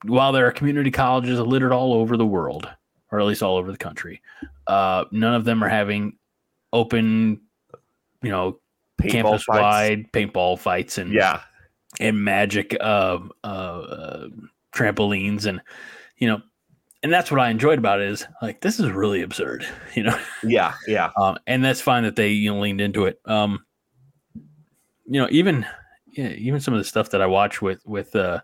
[0.03, 2.67] while there are community colleges littered all over the world,
[3.11, 4.21] or at least all over the country,
[4.67, 6.17] uh, none of them are having
[6.71, 7.39] open,
[8.21, 8.59] you know,
[9.09, 11.41] campus wide paintball fights and Yeah.
[11.99, 14.27] and magic uh, uh, uh,
[14.73, 15.61] trampolines and
[16.17, 16.41] you know
[17.03, 20.17] and that's what i enjoyed about it is like this is really absurd you know
[20.43, 20.73] Yeah.
[20.87, 21.11] Yeah.
[21.17, 23.63] um, and that's fine that they you know leaned into it um
[25.05, 25.65] you know even
[26.07, 28.39] yeah even some of the stuff that i watch with with uh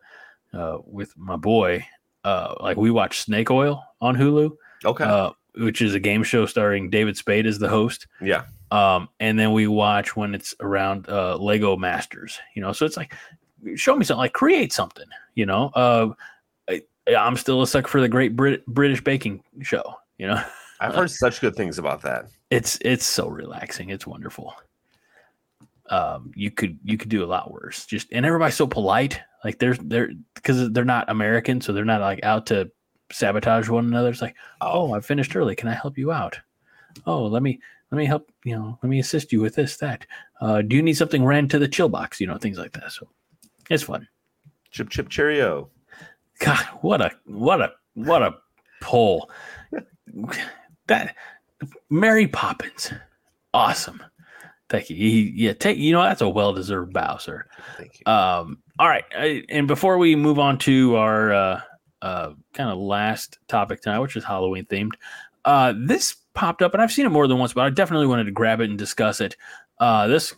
[0.53, 1.85] uh with my boy
[2.23, 4.51] uh like we watch snake oil on hulu
[4.85, 5.03] Okay.
[5.05, 8.43] uh which is a game show starring david spade as the host yeah.
[8.71, 12.39] Um, and then we watch when it's around uh, Lego Masters.
[12.55, 13.13] You know, so it's like
[13.75, 15.07] show me something, like create something.
[15.35, 16.09] You know, uh,
[16.69, 16.81] I,
[17.15, 19.95] I'm still a sucker for the Great Brit- British Baking Show.
[20.17, 20.43] You know,
[20.79, 22.25] I've heard such good things about that.
[22.49, 23.89] it's it's so relaxing.
[23.89, 24.53] It's wonderful.
[25.89, 27.85] Um, you could you could do a lot worse.
[27.85, 29.19] Just and everybody's so polite.
[29.43, 32.69] Like they're they're because they're not American, so they're not like out to
[33.11, 34.09] sabotage one another.
[34.09, 35.55] It's like, oh, I finished early.
[35.55, 36.39] Can I help you out?
[37.05, 37.59] Oh, let me
[37.91, 38.31] let me help.
[38.43, 40.05] You know, let me assist you with this that.
[40.41, 42.19] Uh, do you need something ran to the chill box?
[42.19, 42.91] You know, things like that.
[42.91, 43.07] So
[43.69, 44.07] it's fun.
[44.71, 45.69] Chip Chip Cheerio.
[46.39, 48.35] God, what a what a what a
[48.81, 49.29] pull.
[50.87, 51.15] that
[51.89, 52.91] Mary Poppins,
[53.53, 54.01] awesome.
[54.69, 54.95] Thank you.
[54.95, 57.45] He, yeah, take you know that's a well deserved bow, sir.
[57.77, 58.11] Thank you.
[58.11, 61.61] Um, all right, I, and before we move on to our uh,
[62.01, 64.91] uh, kind of last topic tonight, which is Halloween themed,
[65.45, 68.23] uh, this popped up, and I've seen it more than once, but I definitely wanted
[68.23, 69.35] to grab it and discuss it.
[69.77, 70.33] Uh, this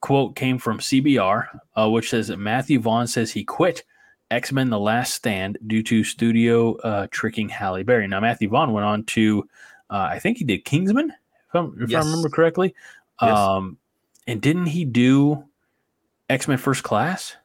[0.00, 3.82] quote came from CBR, uh, which says that Matthew Vaughn says he quit
[4.30, 8.06] X Men: The Last Stand due to studio uh, tricking Halle Berry.
[8.06, 9.48] Now, Matthew Vaughn went on to,
[9.88, 11.10] uh, I think he did Kingsman,
[11.48, 12.04] if, I'm, if Yes.
[12.04, 12.74] I remember correctly.
[13.22, 13.38] Yes.
[13.38, 13.78] Um,
[14.26, 15.44] and didn't he do
[16.28, 17.36] X Men First Class?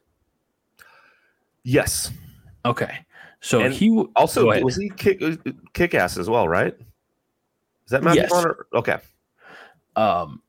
[1.62, 2.12] Yes.
[2.66, 2.98] Okay,
[3.40, 5.22] so And he Also, was he kick
[5.72, 6.76] kick ass as well, right?
[7.94, 8.44] That Matthew Yes.
[8.74, 8.98] Okay.
[9.96, 10.42] um,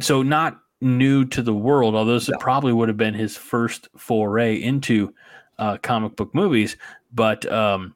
[0.00, 2.38] so not new to the world, although this No.
[2.38, 5.12] probably would have been his first foray into
[5.58, 6.76] uh, comic book movies.
[7.12, 7.94] But um,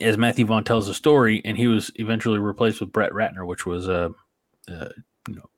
[0.00, 3.64] as Matthew Vaughn tells the story, and he was eventually replaced with Brett Ratner, which
[3.64, 4.10] was uh,
[4.68, 4.88] uh,
[5.28, 5.48] you know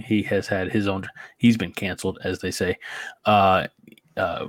[0.00, 1.08] he has had his own.
[1.38, 2.78] He's been canceled, as they say.
[3.24, 3.68] Uh,
[4.16, 4.48] uh,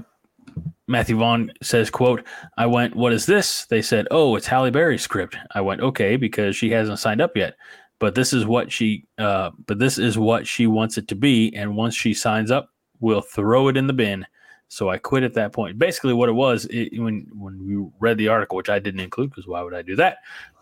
[0.88, 2.24] Matthew Vaughn says, "quote
[2.58, 3.66] I went, what is this?
[3.66, 5.38] They said, oh, it's Halle Berry's script.
[5.52, 7.56] I went, okay, because she hasn't signed up yet."
[8.04, 11.56] but this is what she uh, but this is what she wants it to be
[11.56, 12.70] and once she signs up
[13.00, 14.26] we'll throw it in the bin
[14.68, 18.18] so i quit at that point basically what it was it, when when we read
[18.18, 20.18] the article which i didn't include because why would i do that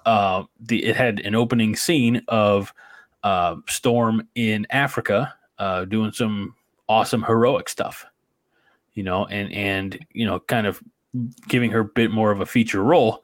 [0.05, 2.71] uh, the it had an opening scene of
[3.23, 6.53] uh, storm in africa uh, doing some
[6.87, 8.05] awesome heroic stuff
[8.93, 10.81] you know and and you know kind of
[11.47, 13.23] giving her a bit more of a feature role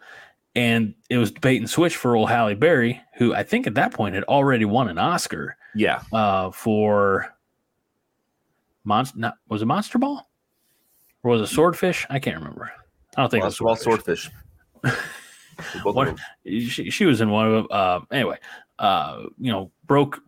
[0.56, 3.94] and it was bait and switch for old Halle Berry, who I think at that
[3.94, 6.02] point had already won an Oscar Yeah.
[6.12, 7.34] uh, for
[8.84, 9.20] Monster.
[9.20, 10.28] Not was it Monster Ball
[11.24, 12.06] or was it Swordfish?
[12.10, 12.72] I can't remember.
[13.16, 14.30] I don't think Well, it was well, Swordfish.
[14.82, 15.04] swordfish.
[15.84, 16.18] Both of What- them.
[16.46, 17.68] She, she was in one of them.
[17.72, 18.38] Uh, anyway,
[18.80, 20.20] uh, you know, broke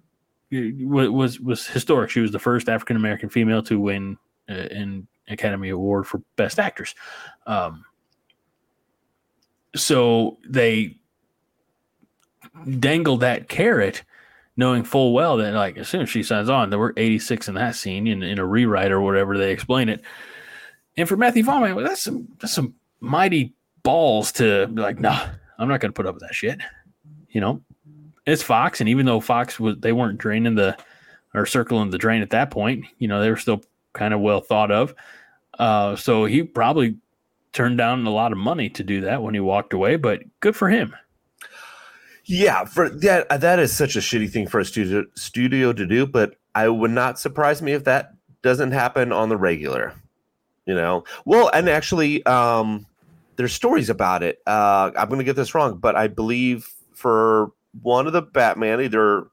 [0.52, 2.10] wa- was was historic.
[2.10, 4.18] She was the first African American female to win
[4.50, 6.96] uh, an Academy Award for Best Actress.
[7.48, 7.86] Um,
[9.76, 10.98] so they
[12.80, 14.04] dangled that carrot,
[14.58, 17.56] knowing full well that like as soon as she signs on, there were 86 in
[17.56, 20.02] that scene in, in a rewrite or whatever they explain it.
[20.98, 23.54] And for Matthew Vaughn, well, that's some that's some mighty
[23.84, 26.60] balls to be like, nah, I'm not going to put up with that shit.
[27.30, 27.62] You know,
[28.26, 30.78] it's Fox, and even though Fox was, they weren't draining the
[31.34, 32.86] or circling the drain at that point.
[32.98, 33.62] You know, they were still
[33.94, 34.94] kind of well thought of.
[35.60, 36.95] Uh, so he probably
[37.51, 39.97] turned down a lot of money to do that when he walked away.
[39.97, 40.95] But good for him.
[42.26, 46.05] Yeah, for that that is such a shitty thing for a studio studio to do,
[46.05, 49.93] but I would not surprise me if that doesn't happen on the regular.
[50.66, 52.86] You know, well, and actually, um,
[53.36, 54.39] there's stories about it.
[54.45, 57.51] Uh, I'm going to get this wrong, but I believe for
[57.82, 59.26] one of the Batman, either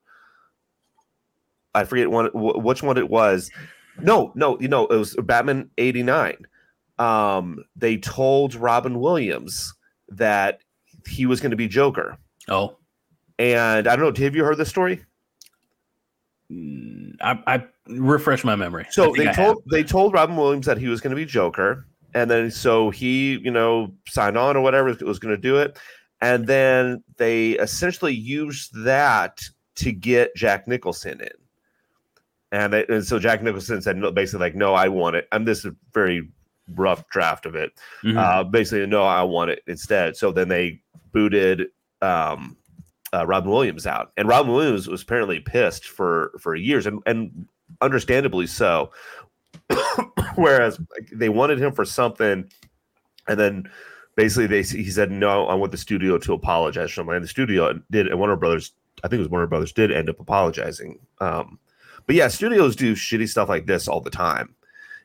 [1.75, 3.51] I forget one which one it was.
[4.01, 6.37] No, no, you know, it was Batman '89.
[6.99, 9.75] Um, they told Robin Williams
[10.09, 10.61] that
[11.07, 12.17] he was going to be Joker.
[12.49, 12.77] Oh,
[13.39, 15.03] And I don't know, have you heard this story?
[16.51, 18.87] mm, I, I refresh my memory.
[18.91, 19.71] So they I told have.
[19.71, 23.39] they told Robin Williams that he was going to be Joker, and then so he,
[23.39, 25.79] you know, signed on or whatever was going to do it,
[26.21, 29.43] and then they essentially used that
[29.77, 31.29] to get Jack Nicholson in,
[32.53, 35.29] and, they, and so Jack Nicholson said no, basically like, no, I want it.
[35.33, 36.29] And this is a very
[36.75, 37.73] rough draft of it.
[38.03, 38.17] Mhm.
[38.17, 40.17] Uh, basically, no, I want it instead.
[40.17, 40.81] So then they
[41.13, 41.69] booted
[42.03, 42.57] um,
[43.13, 47.47] uh, Robin Williams out, and Robin Williams was apparently pissed for for years, and and
[47.81, 48.91] understandably so.
[50.35, 52.51] Whereas like, they wanted him for something,
[53.29, 53.71] and then
[54.17, 58.09] basically they he said no, I want the studio to apologize and the studio did,
[58.09, 58.73] and Warner Brothers,
[59.05, 60.99] I think it was Warner Brothers, did end up apologizing.
[61.21, 61.59] Um,
[62.07, 64.55] but yeah, studios do shitty stuff like this all the time.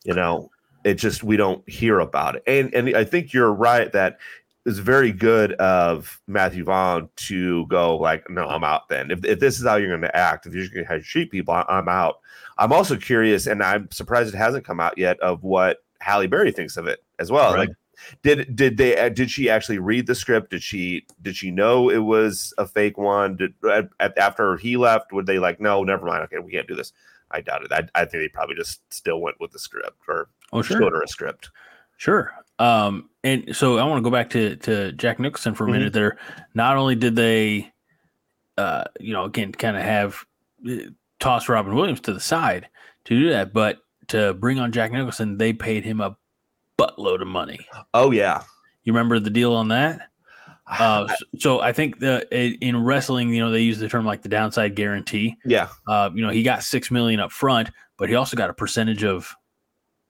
[0.03, 0.49] You know,
[0.83, 4.19] it just we don't hear about it, and and I think you're right that
[4.65, 8.89] it's very good of Matthew Vaughn to go like, no, I'm out.
[8.89, 11.31] Then if, if this is how you're going to act, if you're going to treat
[11.31, 12.19] people, I'm out.
[12.57, 16.51] I'm also curious, and I'm surprised it hasn't come out yet of what Halle Berry
[16.51, 17.53] thinks of it as well.
[17.53, 17.69] Right.
[17.69, 17.77] Like,
[18.23, 20.51] did did they uh, did she actually read the script?
[20.51, 23.37] Did she did she know it was a fake one?
[23.37, 23.53] Did
[23.99, 26.23] at- after he left, would they like, no, never mind.
[26.23, 26.93] Okay, we can't do this.
[27.31, 27.71] I doubt it.
[27.71, 30.79] I, I think they probably just still went with the script or oh, sure.
[30.79, 31.49] showed her a script.
[31.97, 32.33] Sure.
[32.59, 35.93] Um, and so I want to go back to to Jack Nicholson for a minute.
[35.93, 36.17] There,
[36.53, 37.71] not only did they,
[38.57, 40.25] uh, you know, again, kind of have
[40.69, 40.89] uh,
[41.19, 42.67] toss Robin Williams to the side
[43.05, 46.17] to do that, but to bring on Jack Nicholson, they paid him a
[46.81, 47.59] buttload of money.
[47.93, 48.43] Oh yeah.
[48.83, 50.01] You remember the deal on that?
[50.79, 52.25] Uh, s- so I think the
[52.65, 55.35] in wrestling, you know, they use the term like the downside guarantee.
[55.43, 55.67] yeah.
[55.85, 59.03] Uh, you know, he got six million up front, but he also got a percentage
[59.03, 59.35] of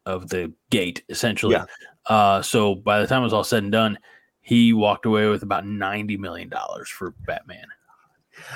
[0.06, 1.54] of the gate essentially.
[1.56, 1.66] Yeah.
[2.06, 3.98] Uh, so by the time it was all said and done,
[4.42, 7.66] he walked away with about ninety million dollars for Batman.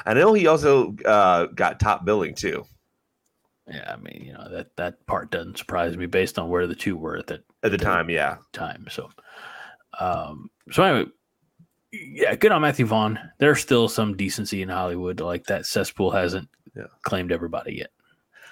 [0.06, 2.66] I know he also uh, got top billing too
[3.68, 6.76] Yeah, I mean, you know that that part doesn't surprise me based on where the
[6.76, 8.10] two were at that at the time.
[8.10, 8.38] Yeah.
[8.54, 8.86] time.
[8.92, 9.10] So,
[10.00, 11.10] um, so anyway,
[11.92, 13.20] yeah, good on Matthew Vaughn.
[13.40, 16.84] There's still some decency in Hollywood, like that cesspool hasn't Yeah.
[17.04, 17.90] claimed everybody yet.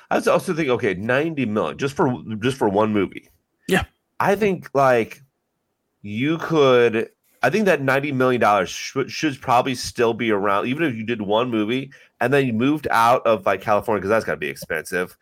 [0.10, 3.30] I was also thinking, okay, ninety million just for just for one movie.
[3.68, 3.84] Yeah.
[4.20, 5.22] I think like
[6.02, 7.10] you could.
[7.44, 11.04] I think that ninety million dollars should, should probably still be around, even if you
[11.06, 11.92] did one movie
[12.24, 15.18] and then you moved out of like California because that's got to be expensive,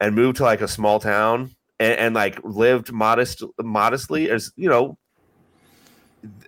[0.00, 1.50] and moved to like a small town
[1.80, 4.98] and, and like lived modest modestly as you know.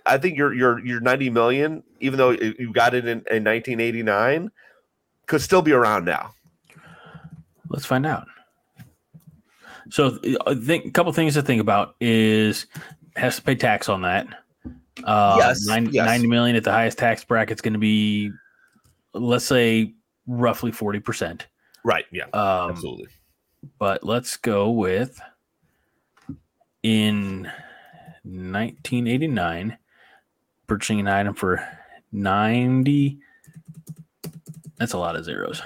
[0.05, 3.79] I think your your your ninety million, even though you got it in, in nineteen
[3.79, 4.51] eighty nine,
[5.25, 6.31] could still be around now.
[7.69, 8.27] Let's find out.
[9.89, 12.67] So I think a couple things to think about is
[13.15, 14.27] has to pay tax on that.
[15.03, 16.05] Uh, Yes, nine- yes.
[16.05, 18.31] 90 million at the highest tax bracket is going to be,
[19.19, 19.93] let's say,
[20.27, 21.41] roughly 40%.
[21.83, 22.05] Right.
[22.11, 22.25] Yeah.
[22.33, 23.07] Um, Absolutely.
[23.79, 25.19] but let's go with
[26.83, 27.43] in
[28.23, 29.77] 1989
[30.67, 31.67] purchasing an item for
[32.11, 33.19] 90
[34.77, 35.61] that's a lot of zeros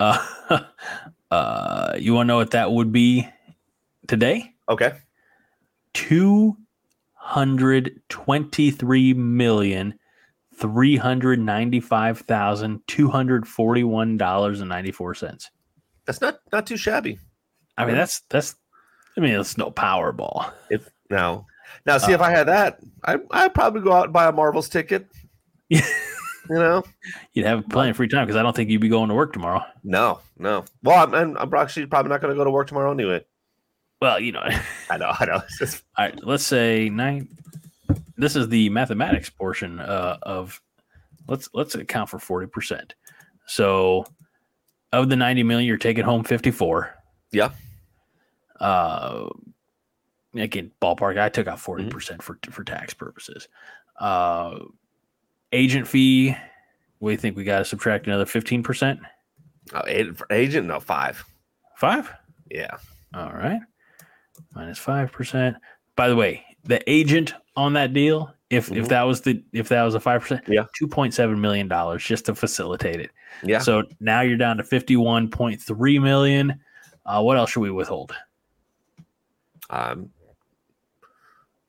[0.00, 0.26] uh,
[1.30, 3.28] uh you want to know what that would be
[4.08, 4.92] today Okay.
[7.22, 9.94] Hundred twenty-three million
[10.56, 15.50] three hundred ninety-five thousand two hundred forty-one dollars and ninety-four cents.
[16.04, 17.18] That's not not too shabby.
[17.78, 18.56] I mean, that's that's.
[19.16, 20.52] I mean, it's no Powerball.
[20.68, 21.46] If now
[21.86, 24.68] now see if I had that, I I'd probably go out and buy a Marvels
[24.68, 25.06] ticket.
[25.68, 25.86] Yeah.
[26.50, 26.82] You know?
[27.34, 29.32] You'd have plenty of free time because I don't think you'd be going to work
[29.32, 29.62] tomorrow.
[29.84, 30.64] No, no.
[30.82, 33.24] Well, I'm I'm, I'm actually probably not going to go to work tomorrow anyway.
[34.02, 34.42] Well, you know.
[34.90, 35.40] I know, I know.
[35.60, 37.28] Just, All right, let's say nine.
[38.16, 40.60] This is the mathematics portion uh, of.
[41.28, 42.96] Let's let's account for forty percent.
[43.46, 44.04] So,
[44.92, 46.92] of the ninety million, you're taking home fifty four.
[47.30, 47.50] yeah.
[48.58, 49.28] Uh,
[50.34, 51.16] again, ballpark.
[51.16, 53.46] I took out 40 percent for for tax purposes.
[54.00, 54.58] Uh,
[55.52, 56.36] agent fee.
[56.98, 57.36] We think?
[57.36, 58.98] We got to subtract another fifteen percent.
[59.72, 59.82] Oh,
[60.30, 61.24] agent, no five.
[61.76, 62.12] Five.
[62.50, 62.78] Yeah.
[63.14, 63.60] All right.
[64.54, 65.56] Minus five percent.
[65.96, 68.88] By the way, the agent on that deal, if if Mhm.
[68.88, 70.64] that was the if that was a five percent, Yeah.
[70.76, 73.10] two point seven million dollars just to facilitate it.
[73.42, 73.58] Yeah.
[73.58, 76.60] So now you're down to fifty one point three million.
[77.04, 78.14] Uh, what else should we withhold?
[79.70, 80.10] Um,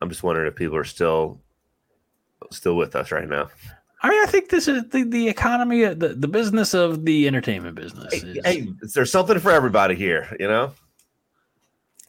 [0.01, 1.41] I'm just wondering if people are still
[2.51, 3.49] still with us right now.
[4.01, 7.75] I mean, I think this is the, the economy, the, the business of the entertainment
[7.75, 8.13] business.
[8.13, 10.73] Hey, Is, hey, there's something for everybody here, you know.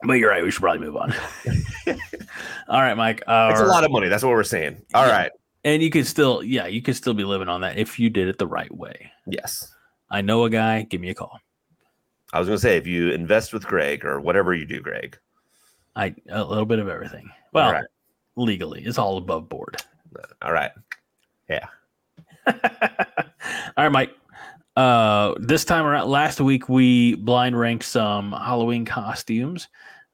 [0.03, 0.43] But you're right.
[0.45, 1.15] We should probably move on.
[2.69, 3.23] All right, Mike.
[3.27, 4.09] It's a lot of money.
[4.09, 4.83] That's what we're saying.
[4.93, 5.13] All Yeah.
[5.13, 5.33] right.
[5.65, 8.29] and you could still, yeah, you could still be living on that if you did
[8.29, 9.11] it the right way.
[9.27, 9.73] Yes.
[10.11, 10.83] I know a guy.
[10.83, 11.39] Give me a call.
[12.33, 15.19] I was going to say if you invest with Greg or whatever you do, Greg.
[15.97, 17.31] I a little bit of everything.
[17.53, 17.85] Well, right.
[18.37, 19.77] legally, it's all above board.
[20.43, 20.73] All right.
[21.49, 21.67] Yeah.
[22.47, 22.55] all
[23.79, 24.11] right, Mike.
[24.77, 29.69] Uh, this time around, last week we blind ranked some Halloween costumes.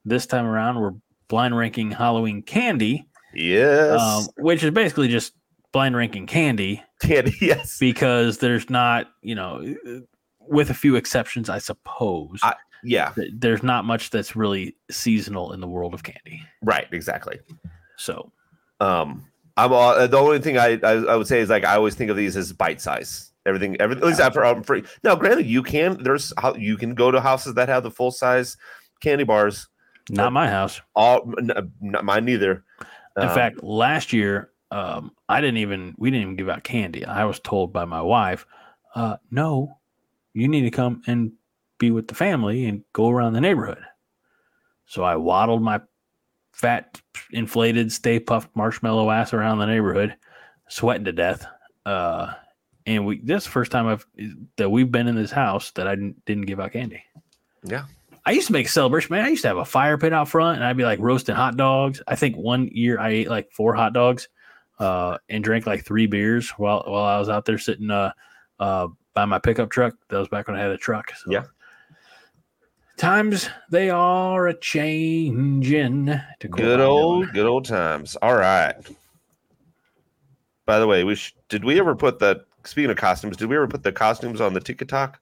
[0.04, 0.94] This time around, we're
[1.28, 4.00] blind ranking Halloween candy, Yes.
[4.00, 5.32] um, which is basically just
[5.72, 7.32] blind ranking candy Candy.
[7.40, 7.78] Yes.
[7.78, 9.74] because there's not, you know,
[10.40, 12.40] with a few exceptions, I suppose.
[12.42, 13.12] I- Yeah.
[13.14, 16.42] th- there's not much that's really seasonal in the world of candy.
[16.62, 16.86] Right.
[16.92, 17.38] Exactly.
[17.96, 18.32] So,
[18.80, 21.94] Um, I'm all, the only thing I, I I would say is like I always
[21.94, 23.29] think of these as bite size.
[23.46, 24.02] Everything, everything.
[24.02, 24.84] At least after um, free.
[25.02, 26.02] Now, granted, you can.
[26.02, 28.56] There's how you can go to houses that have the full size
[29.00, 29.68] candy bars.
[30.10, 30.80] not my house.
[30.94, 32.64] All n- not mine neither.
[33.16, 37.04] In Um, fact, last year, um, I didn't even we didn't even give out candy.
[37.04, 38.46] I was told by my wife,
[38.94, 39.78] uh, "No,
[40.34, 41.32] you need to come and
[41.78, 43.82] be with the family and go around the neighborhood."
[44.84, 45.80] So I waddled my
[46.52, 50.14] fat, inflated, Stay Puft marshmallow ass around the neighborhood,
[50.68, 51.46] sweating to death.
[51.86, 52.34] Uh,
[52.90, 54.06] and we this the first time I've
[54.56, 57.02] that we've been in this house that I didn't, didn't give out candy.
[57.64, 57.84] Yeah.
[58.26, 59.24] I used to make a celebration, man.
[59.24, 61.56] I used to have a fire pit out front and I'd be like roasting hot
[61.56, 62.02] dogs.
[62.06, 64.28] I think one year I ate like four hot dogs
[64.78, 68.12] uh, and drank like three beers while while I was out there sitting uh,
[68.58, 69.94] uh, by my pickup truck.
[70.08, 71.12] That was back when I had a truck.
[71.14, 71.30] So.
[71.30, 71.44] Yeah.
[72.96, 76.06] Times they are a changing.
[76.40, 78.16] To Good old, good old times.
[78.16, 78.74] All right.
[80.66, 83.36] By the way, we sh- did we ever put the speaking of costumes?
[83.36, 85.20] Did we ever put the costumes on the TikTok?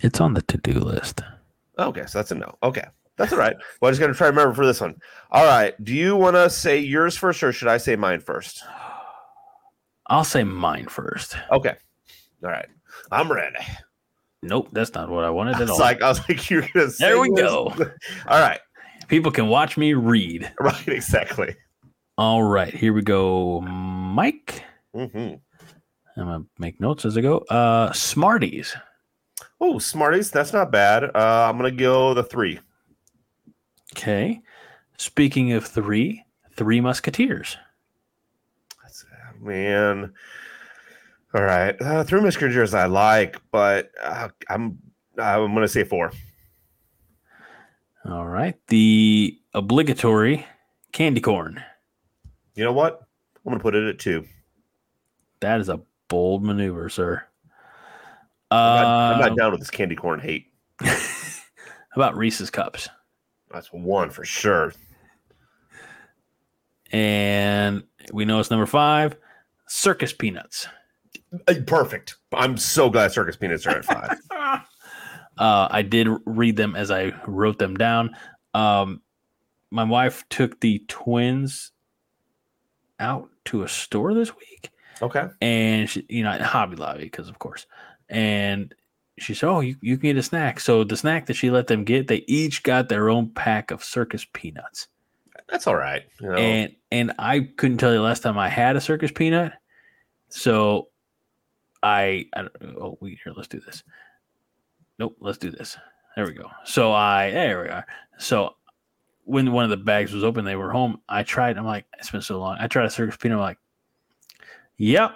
[0.00, 1.20] It's on the to do list.
[1.78, 2.56] Okay, so that's a no.
[2.62, 2.84] Okay,
[3.16, 3.56] that's all right.
[3.80, 4.94] Well, I just got to try to remember for this one.
[5.30, 5.74] All right.
[5.84, 8.62] Do you want to say yours first, or should I say mine first?
[10.06, 11.36] I'll say mine first.
[11.50, 11.74] Okay.
[12.42, 12.66] All right.
[13.10, 13.56] I'm ready.
[14.42, 15.78] Nope, that's not what I wanted at It's all.
[15.78, 16.90] like I was like, you're gonna.
[16.90, 17.40] Say There we yours?
[17.50, 17.64] go.
[18.28, 18.60] All right.
[19.08, 20.50] People can watch me read.
[20.60, 20.88] Right.
[20.88, 21.56] Exactly.
[22.16, 23.60] All right, here we go.
[23.62, 24.62] Mike.
[24.94, 25.34] hmm
[26.16, 27.38] I'm gonna make notes as I go.
[27.38, 28.76] Uh Smarties.
[29.60, 30.30] Oh, Smarties.
[30.30, 31.04] That's not bad.
[31.04, 32.60] Uh, I'm gonna go the three.
[33.96, 34.40] Okay.
[34.96, 36.24] Speaking of three,
[36.56, 37.56] three musketeers.
[38.82, 39.04] That's,
[39.40, 40.12] man.
[41.34, 41.80] All right.
[41.82, 44.78] Uh, three Musketeers I like, but uh, I'm
[45.18, 46.12] I'm gonna say four.
[48.04, 48.54] All right.
[48.68, 50.46] The obligatory
[50.92, 51.60] candy corn.
[52.54, 53.00] You know what?
[53.44, 54.24] I'm gonna put it at two.
[55.40, 55.80] That is a
[56.14, 57.24] bold maneuver, sir.
[58.52, 60.46] I'm not, I'm not down with this candy corn hate.
[60.80, 60.94] how
[61.96, 62.88] about Reese's cups?
[63.50, 64.72] That's one for sure.
[66.92, 69.16] And we know it's number five,
[69.66, 70.68] circus peanuts.
[71.66, 72.14] Perfect.
[72.32, 74.18] I'm so glad circus peanuts are at five.
[75.36, 78.14] Uh, I did read them as I wrote them down.
[78.54, 79.02] Um,
[79.72, 81.72] my wife took the twins
[83.00, 84.70] out to a store this week,
[85.02, 85.28] okay.
[85.40, 87.66] and she, you know, at Hobby Lobby, because of course,
[88.08, 88.74] and
[89.18, 91.66] she said, "Oh, you, you can get a snack." So the snack that she let
[91.66, 94.88] them get, they each got their own pack of circus peanuts.
[95.48, 96.02] That's all right.
[96.20, 99.12] You know, and and I couldn't tell you the last time I had a circus
[99.12, 99.52] peanut.
[100.28, 100.88] So
[101.82, 103.84] I, I don't, oh wait here let's do this.
[104.98, 105.76] Nope, let's do this.
[106.16, 106.50] There we go.
[106.64, 107.86] So I there we are.
[108.18, 108.54] So
[109.24, 111.00] when one of the bags was open, they were home.
[111.08, 111.56] I tried.
[111.56, 112.56] I'm like, it's been so long.
[112.58, 113.38] I tried a circus peanut.
[113.38, 113.58] I'm like,
[114.76, 115.12] yep,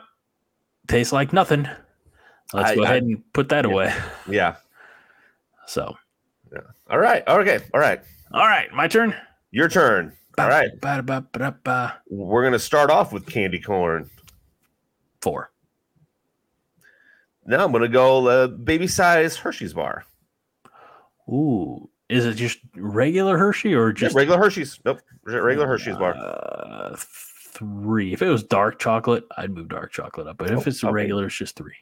[0.86, 1.68] tastes like nothing.
[2.52, 3.70] Let's I- go I- ahead and put that yeah.
[3.70, 3.94] away.
[4.28, 4.56] yeah.
[5.66, 5.96] So
[6.52, 6.60] Yeah.
[6.90, 7.22] All right.
[7.28, 7.60] Okay.
[7.74, 8.00] All right.
[8.32, 9.14] all right, my turn.
[9.50, 10.12] Your turn.
[10.38, 10.70] All right.
[10.80, 11.98] Ba, ba, ba, ba, ba.
[12.08, 14.08] We're gonna start off with candy corn.
[15.20, 15.50] Four.
[17.46, 20.04] Now I'm gonna go uh, baby size Hershey's bar.
[21.28, 24.78] Ooh, is it just regular Hershey or Just just regular Hershey's.
[24.84, 25.00] Nope.
[25.24, 26.14] Regular Hershey's bar.
[26.14, 26.96] Uh,
[27.58, 28.12] three.
[28.12, 30.38] If it was dark chocolate, I'd move dark chocolate up.
[30.38, 30.92] But if Oh, it's okay.
[30.92, 31.74] regular, it's just three.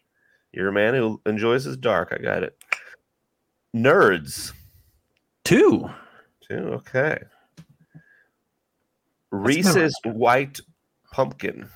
[0.53, 2.13] You're a man who enjoys his dark.
[2.13, 2.57] I got it.
[3.75, 4.53] Nerds.
[5.45, 5.91] Two.
[6.41, 6.55] Two.
[6.55, 7.19] Okay.
[9.31, 10.61] Reese's white
[11.13, 11.69] pumpkin.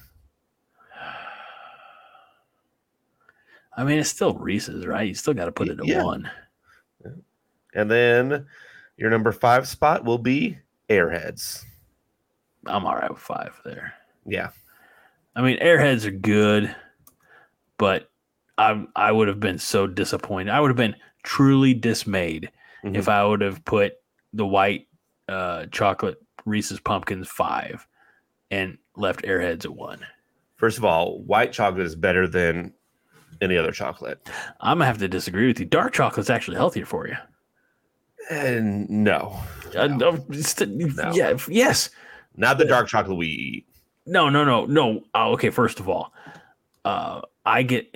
[3.77, 5.07] I mean, it's still Reese's, right?
[5.09, 6.03] You still got to put it at Yeah.
[6.05, 6.31] one.
[7.75, 8.47] And then
[8.97, 11.65] your number five spot will be Airheads.
[12.67, 13.95] I'm all right with five there.
[14.27, 14.51] Yeah.
[15.35, 16.75] I mean, Airheads are good,
[17.79, 18.11] but
[18.59, 20.51] I I would have been so disappointed.
[20.51, 22.51] I would have been truly dismayed
[22.85, 22.97] Mhm.
[22.97, 23.95] if I would have put
[24.33, 24.89] the white
[25.29, 27.87] uh, chocolate Reese's pumpkins five
[28.51, 30.01] and left Airheads at one.
[30.57, 32.75] First of all, white chocolate is better than
[33.41, 34.19] any other chocolate.
[34.61, 35.67] I'm gonna have to disagree with you.
[35.67, 37.17] Dark chocolate's actually healthier for you.
[38.31, 39.39] And no,
[39.77, 40.13] Uh, no,
[41.15, 41.37] Yeah.
[41.49, 41.91] Yes.
[42.37, 43.67] Not the dark chocolate we eat.
[44.07, 44.29] No.
[44.29, 44.45] No.
[44.45, 44.67] No.
[44.67, 45.03] No.
[45.15, 45.51] Oh, okay.
[45.51, 46.13] First of all,
[46.85, 47.95] uh, I get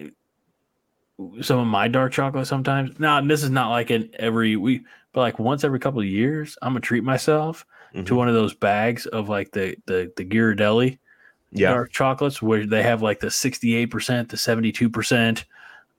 [1.41, 2.99] some of my dark chocolate sometimes.
[2.99, 4.83] Now, this is not like an every week,
[5.13, 7.65] but like once every couple of years, I'm gonna treat myself
[7.95, 8.17] to Mhm.
[8.17, 10.99] one of those bags of like the the the Ghirardelli
[11.53, 11.71] Yeah.
[11.71, 15.45] dark chocolates where they have like the 68%, the 72%,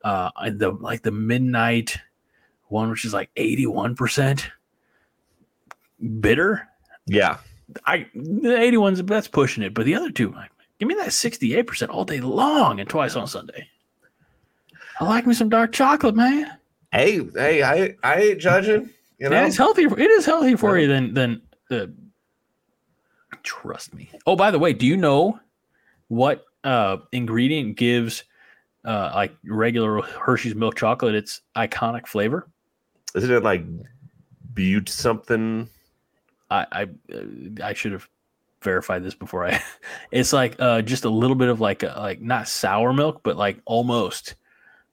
[0.03, 1.97] uh, and the like the midnight
[2.67, 4.51] one, which is like 81%
[6.19, 6.67] bitter.
[7.05, 7.37] Yeah.
[7.85, 11.89] I the 81's that's pushing it, but the other two, like, give me that 68%
[11.89, 13.67] all day long and twice on Sunday.
[14.99, 16.57] I like me some dark chocolate, man.
[16.91, 18.89] Hey, hey, I I ain't judging.
[19.19, 19.83] You know, Yeah, it's healthy.
[19.83, 21.93] It is healthy for you than than the.
[23.43, 24.09] Trust me.
[24.25, 25.39] Oh, by the way, do you know
[26.07, 28.23] what uh ingredient gives
[28.85, 32.47] uh like regular Hershey's milk chocolate its iconic flavor?
[33.15, 33.63] isn't it like
[34.53, 35.69] butte something?
[36.55, 36.83] I I
[37.13, 38.07] uh, I should have
[38.61, 39.61] verified this before I.
[40.11, 43.37] It's like uh just a little bit of like a, like not sour milk, but
[43.37, 44.35] like almost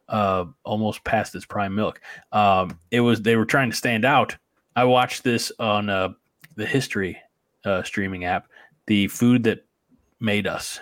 [0.09, 2.01] uh almost past its prime milk.
[2.33, 4.37] Um, it was they were trying to stand out.
[4.77, 6.11] I watched this on uh
[6.57, 7.19] the history
[7.65, 8.49] uh streaming app,
[8.87, 9.65] the food that
[10.21, 10.81] made us.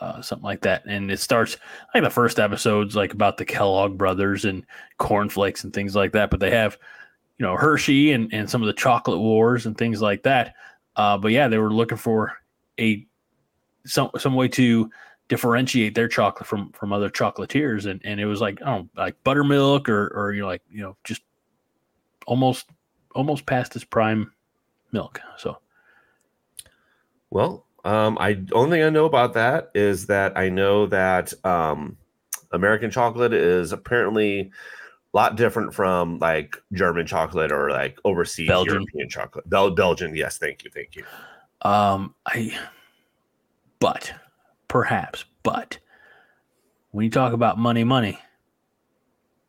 [0.00, 1.56] Uh, something like that, and it starts
[1.94, 4.66] like the first episode's like about the Kellogg brothers and
[4.98, 6.28] cornflakes and things like that.
[6.28, 6.76] But they have
[7.42, 10.54] you know Hershey and, and some of the chocolate wars and things like that.
[10.94, 12.34] Uh, but yeah, they were looking for
[12.78, 13.04] a
[13.84, 14.88] some some way to
[15.26, 19.88] differentiate their chocolate from from other chocolatiers, and and it was like don't like buttermilk
[19.88, 21.22] or or you know like you know just
[22.28, 22.70] almost
[23.16, 24.32] almost past its prime
[24.92, 25.20] milk.
[25.36, 25.58] So
[27.30, 31.96] Well, um, I only thing I know about that is that I know that um,
[32.52, 34.52] American chocolate is apparently
[35.12, 38.74] a lot different from like German chocolate or like overseas Belgian.
[38.74, 39.48] European chocolate.
[39.48, 41.04] Bel- Belgian, yes, thank you, thank you.
[41.62, 42.56] um I
[43.78, 44.12] but
[44.68, 45.78] perhaps but
[46.92, 48.18] when you talk about money money,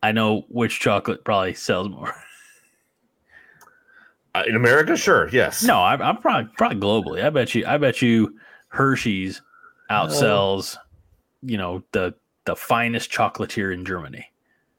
[0.02, 2.14] I know which chocolate probably sells more.
[4.34, 5.62] Uh, in America, sure, yes.
[5.62, 7.24] No, I, I'm probably probably globally.
[7.24, 7.64] I bet you.
[7.66, 8.36] I bet you
[8.68, 9.40] Hershey's
[9.90, 10.76] outsells,
[11.42, 14.26] you know, the the finest chocolatier in Germany.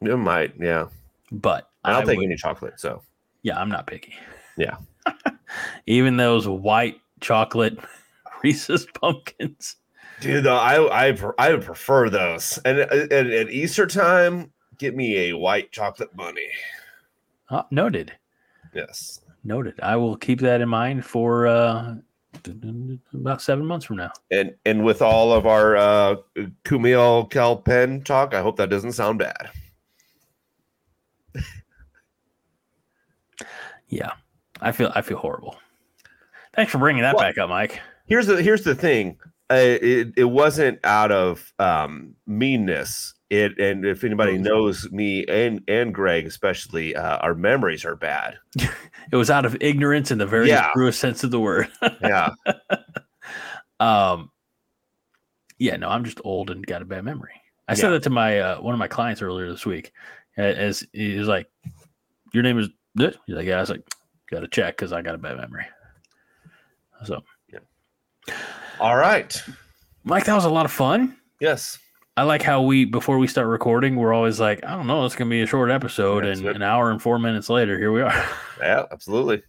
[0.08, 0.88] It might, yeah.
[1.32, 3.02] But I don't take would- any chocolate, so
[3.44, 4.16] Yeah, I'm not picky.
[4.58, 4.78] Yeah.
[5.86, 7.78] Even those white chocolate
[8.44, 9.76] Reese's pumpkins.
[10.22, 12.58] dude, though, I I I would prefer those.
[12.66, 16.50] And and at Easter time, get me a white chocolate bunny.
[17.52, 18.12] Oh, noted.
[18.74, 19.22] Yes.
[19.44, 19.80] Noted.
[19.82, 21.96] I will keep that in mind for uh,
[23.14, 24.12] about seven months from now.
[24.32, 26.16] And and with all of our uh
[26.64, 29.50] Kumail Kal Penn talk, I hope that doesn't sound bad.
[33.88, 34.12] Yeah,
[34.62, 35.58] I feel I feel horrible.
[36.54, 37.82] Thanks for bringing that Well- back up, Mike.
[38.08, 39.18] Here's the here's the thing.
[39.52, 43.14] Uh, it it wasn't out of um meanness.
[43.32, 44.42] it and if anybody Mhm.
[44.42, 48.38] knows me and and Greg especially, uh, our memories are bad.
[49.12, 50.70] It was out of ignorance in the very Yeah.
[50.74, 51.68] truest sense of the word.
[52.02, 52.30] Yeah,
[53.80, 54.32] um,
[55.60, 57.40] yeah, no, I'm just old and got a bad memory.
[57.68, 59.92] I said that to my uh, one of my clients earlier this week.
[60.38, 61.48] As he was like,
[62.34, 63.88] "Your name is this?" He's like, "Yeah." I was like,
[64.30, 65.66] "Got to check because I got a bad memory."
[67.06, 67.22] So,
[67.52, 67.60] yeah.
[68.80, 69.42] all right.
[70.04, 71.16] Mike, that was a lot of fun.
[71.40, 71.78] Yes,
[72.18, 75.16] I like how we before we start recording, we're always like, "I don't know, it's
[75.16, 76.56] gonna be a short episode," That's and it.
[76.56, 78.26] an hour and four minutes later, here we are.
[78.60, 79.44] yeah, absolutely.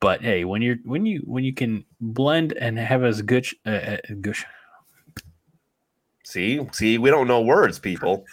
[0.00, 3.70] but hey, when you're when you when you can blend and have as good uh,
[3.70, 4.44] uh, gush,
[6.24, 8.24] See, see, we don't know words, people.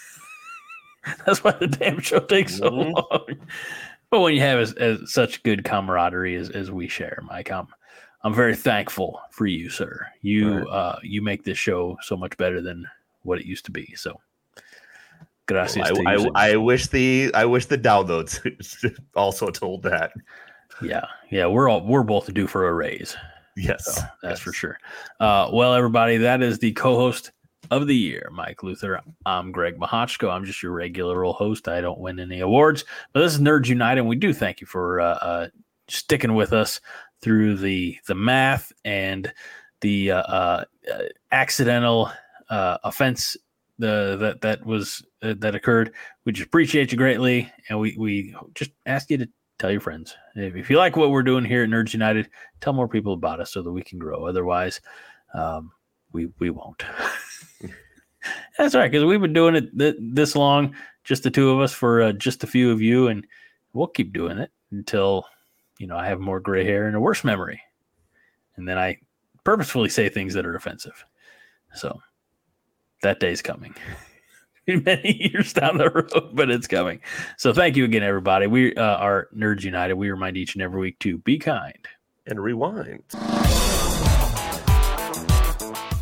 [1.26, 2.94] That's why the damn show takes so Mhm.
[2.94, 3.48] long.
[4.10, 7.68] But when you have as, as such good camaraderie as, as we share, Mike, I'm
[8.24, 10.06] I'm very thankful for you, sir.
[10.22, 10.68] You Right.
[10.68, 12.86] uh you make this show so much better than
[13.24, 13.94] what it used to be.
[13.96, 14.20] So
[15.48, 16.32] gracias I, to you.
[16.36, 16.52] I.
[16.52, 18.40] I wish the I wish the downloads
[19.16, 20.12] also told that.
[20.82, 23.16] yeah, yeah, we're all we're both due for a raise.
[23.58, 24.78] Yes, So that's for sure.
[25.20, 27.32] Uh, well, everybody, that is the co-host
[27.72, 29.02] of the year, Mike Luther.
[29.26, 30.30] I'm Greg Mahochko.
[30.30, 31.70] I'm just your regular old host.
[31.70, 34.68] I don't win any awards, but this is Nerds United, and we do thank you
[34.68, 35.48] for uh, uh,
[35.88, 36.82] sticking with us
[37.22, 39.34] through the the math and
[39.80, 40.64] the uh, uh,
[41.32, 42.12] accidental
[42.50, 43.38] uh, offense
[43.80, 45.94] the that that was uh, that occurred.
[46.26, 50.16] We just appreciate you greatly, and we we just ask you to tell your friends
[50.36, 53.40] if, if you like what we're doing here at Nerds United tell more people about
[53.40, 54.26] us so that we can grow.
[54.26, 54.82] Otherwise,
[55.34, 55.72] um,
[56.12, 56.84] we we won't.
[58.58, 61.74] That's right, because we've been doing it th- this long, just the two of us
[61.74, 63.26] for uh, just a few of you, and
[63.74, 65.26] we'll keep doing it until
[65.80, 67.62] you know I have more gray hair and a worse memory,
[68.56, 68.98] and then I
[69.44, 71.04] purposefully say things that are offensive.
[71.74, 72.00] So
[73.02, 73.74] that day's coming.
[74.68, 77.00] Many years down the road, but it's coming.
[77.38, 78.46] So thank you again, everybody.
[78.46, 79.96] We uh, are Nerds United.
[79.96, 81.88] We remind each and every week to be kind.
[82.28, 83.02] and rewind.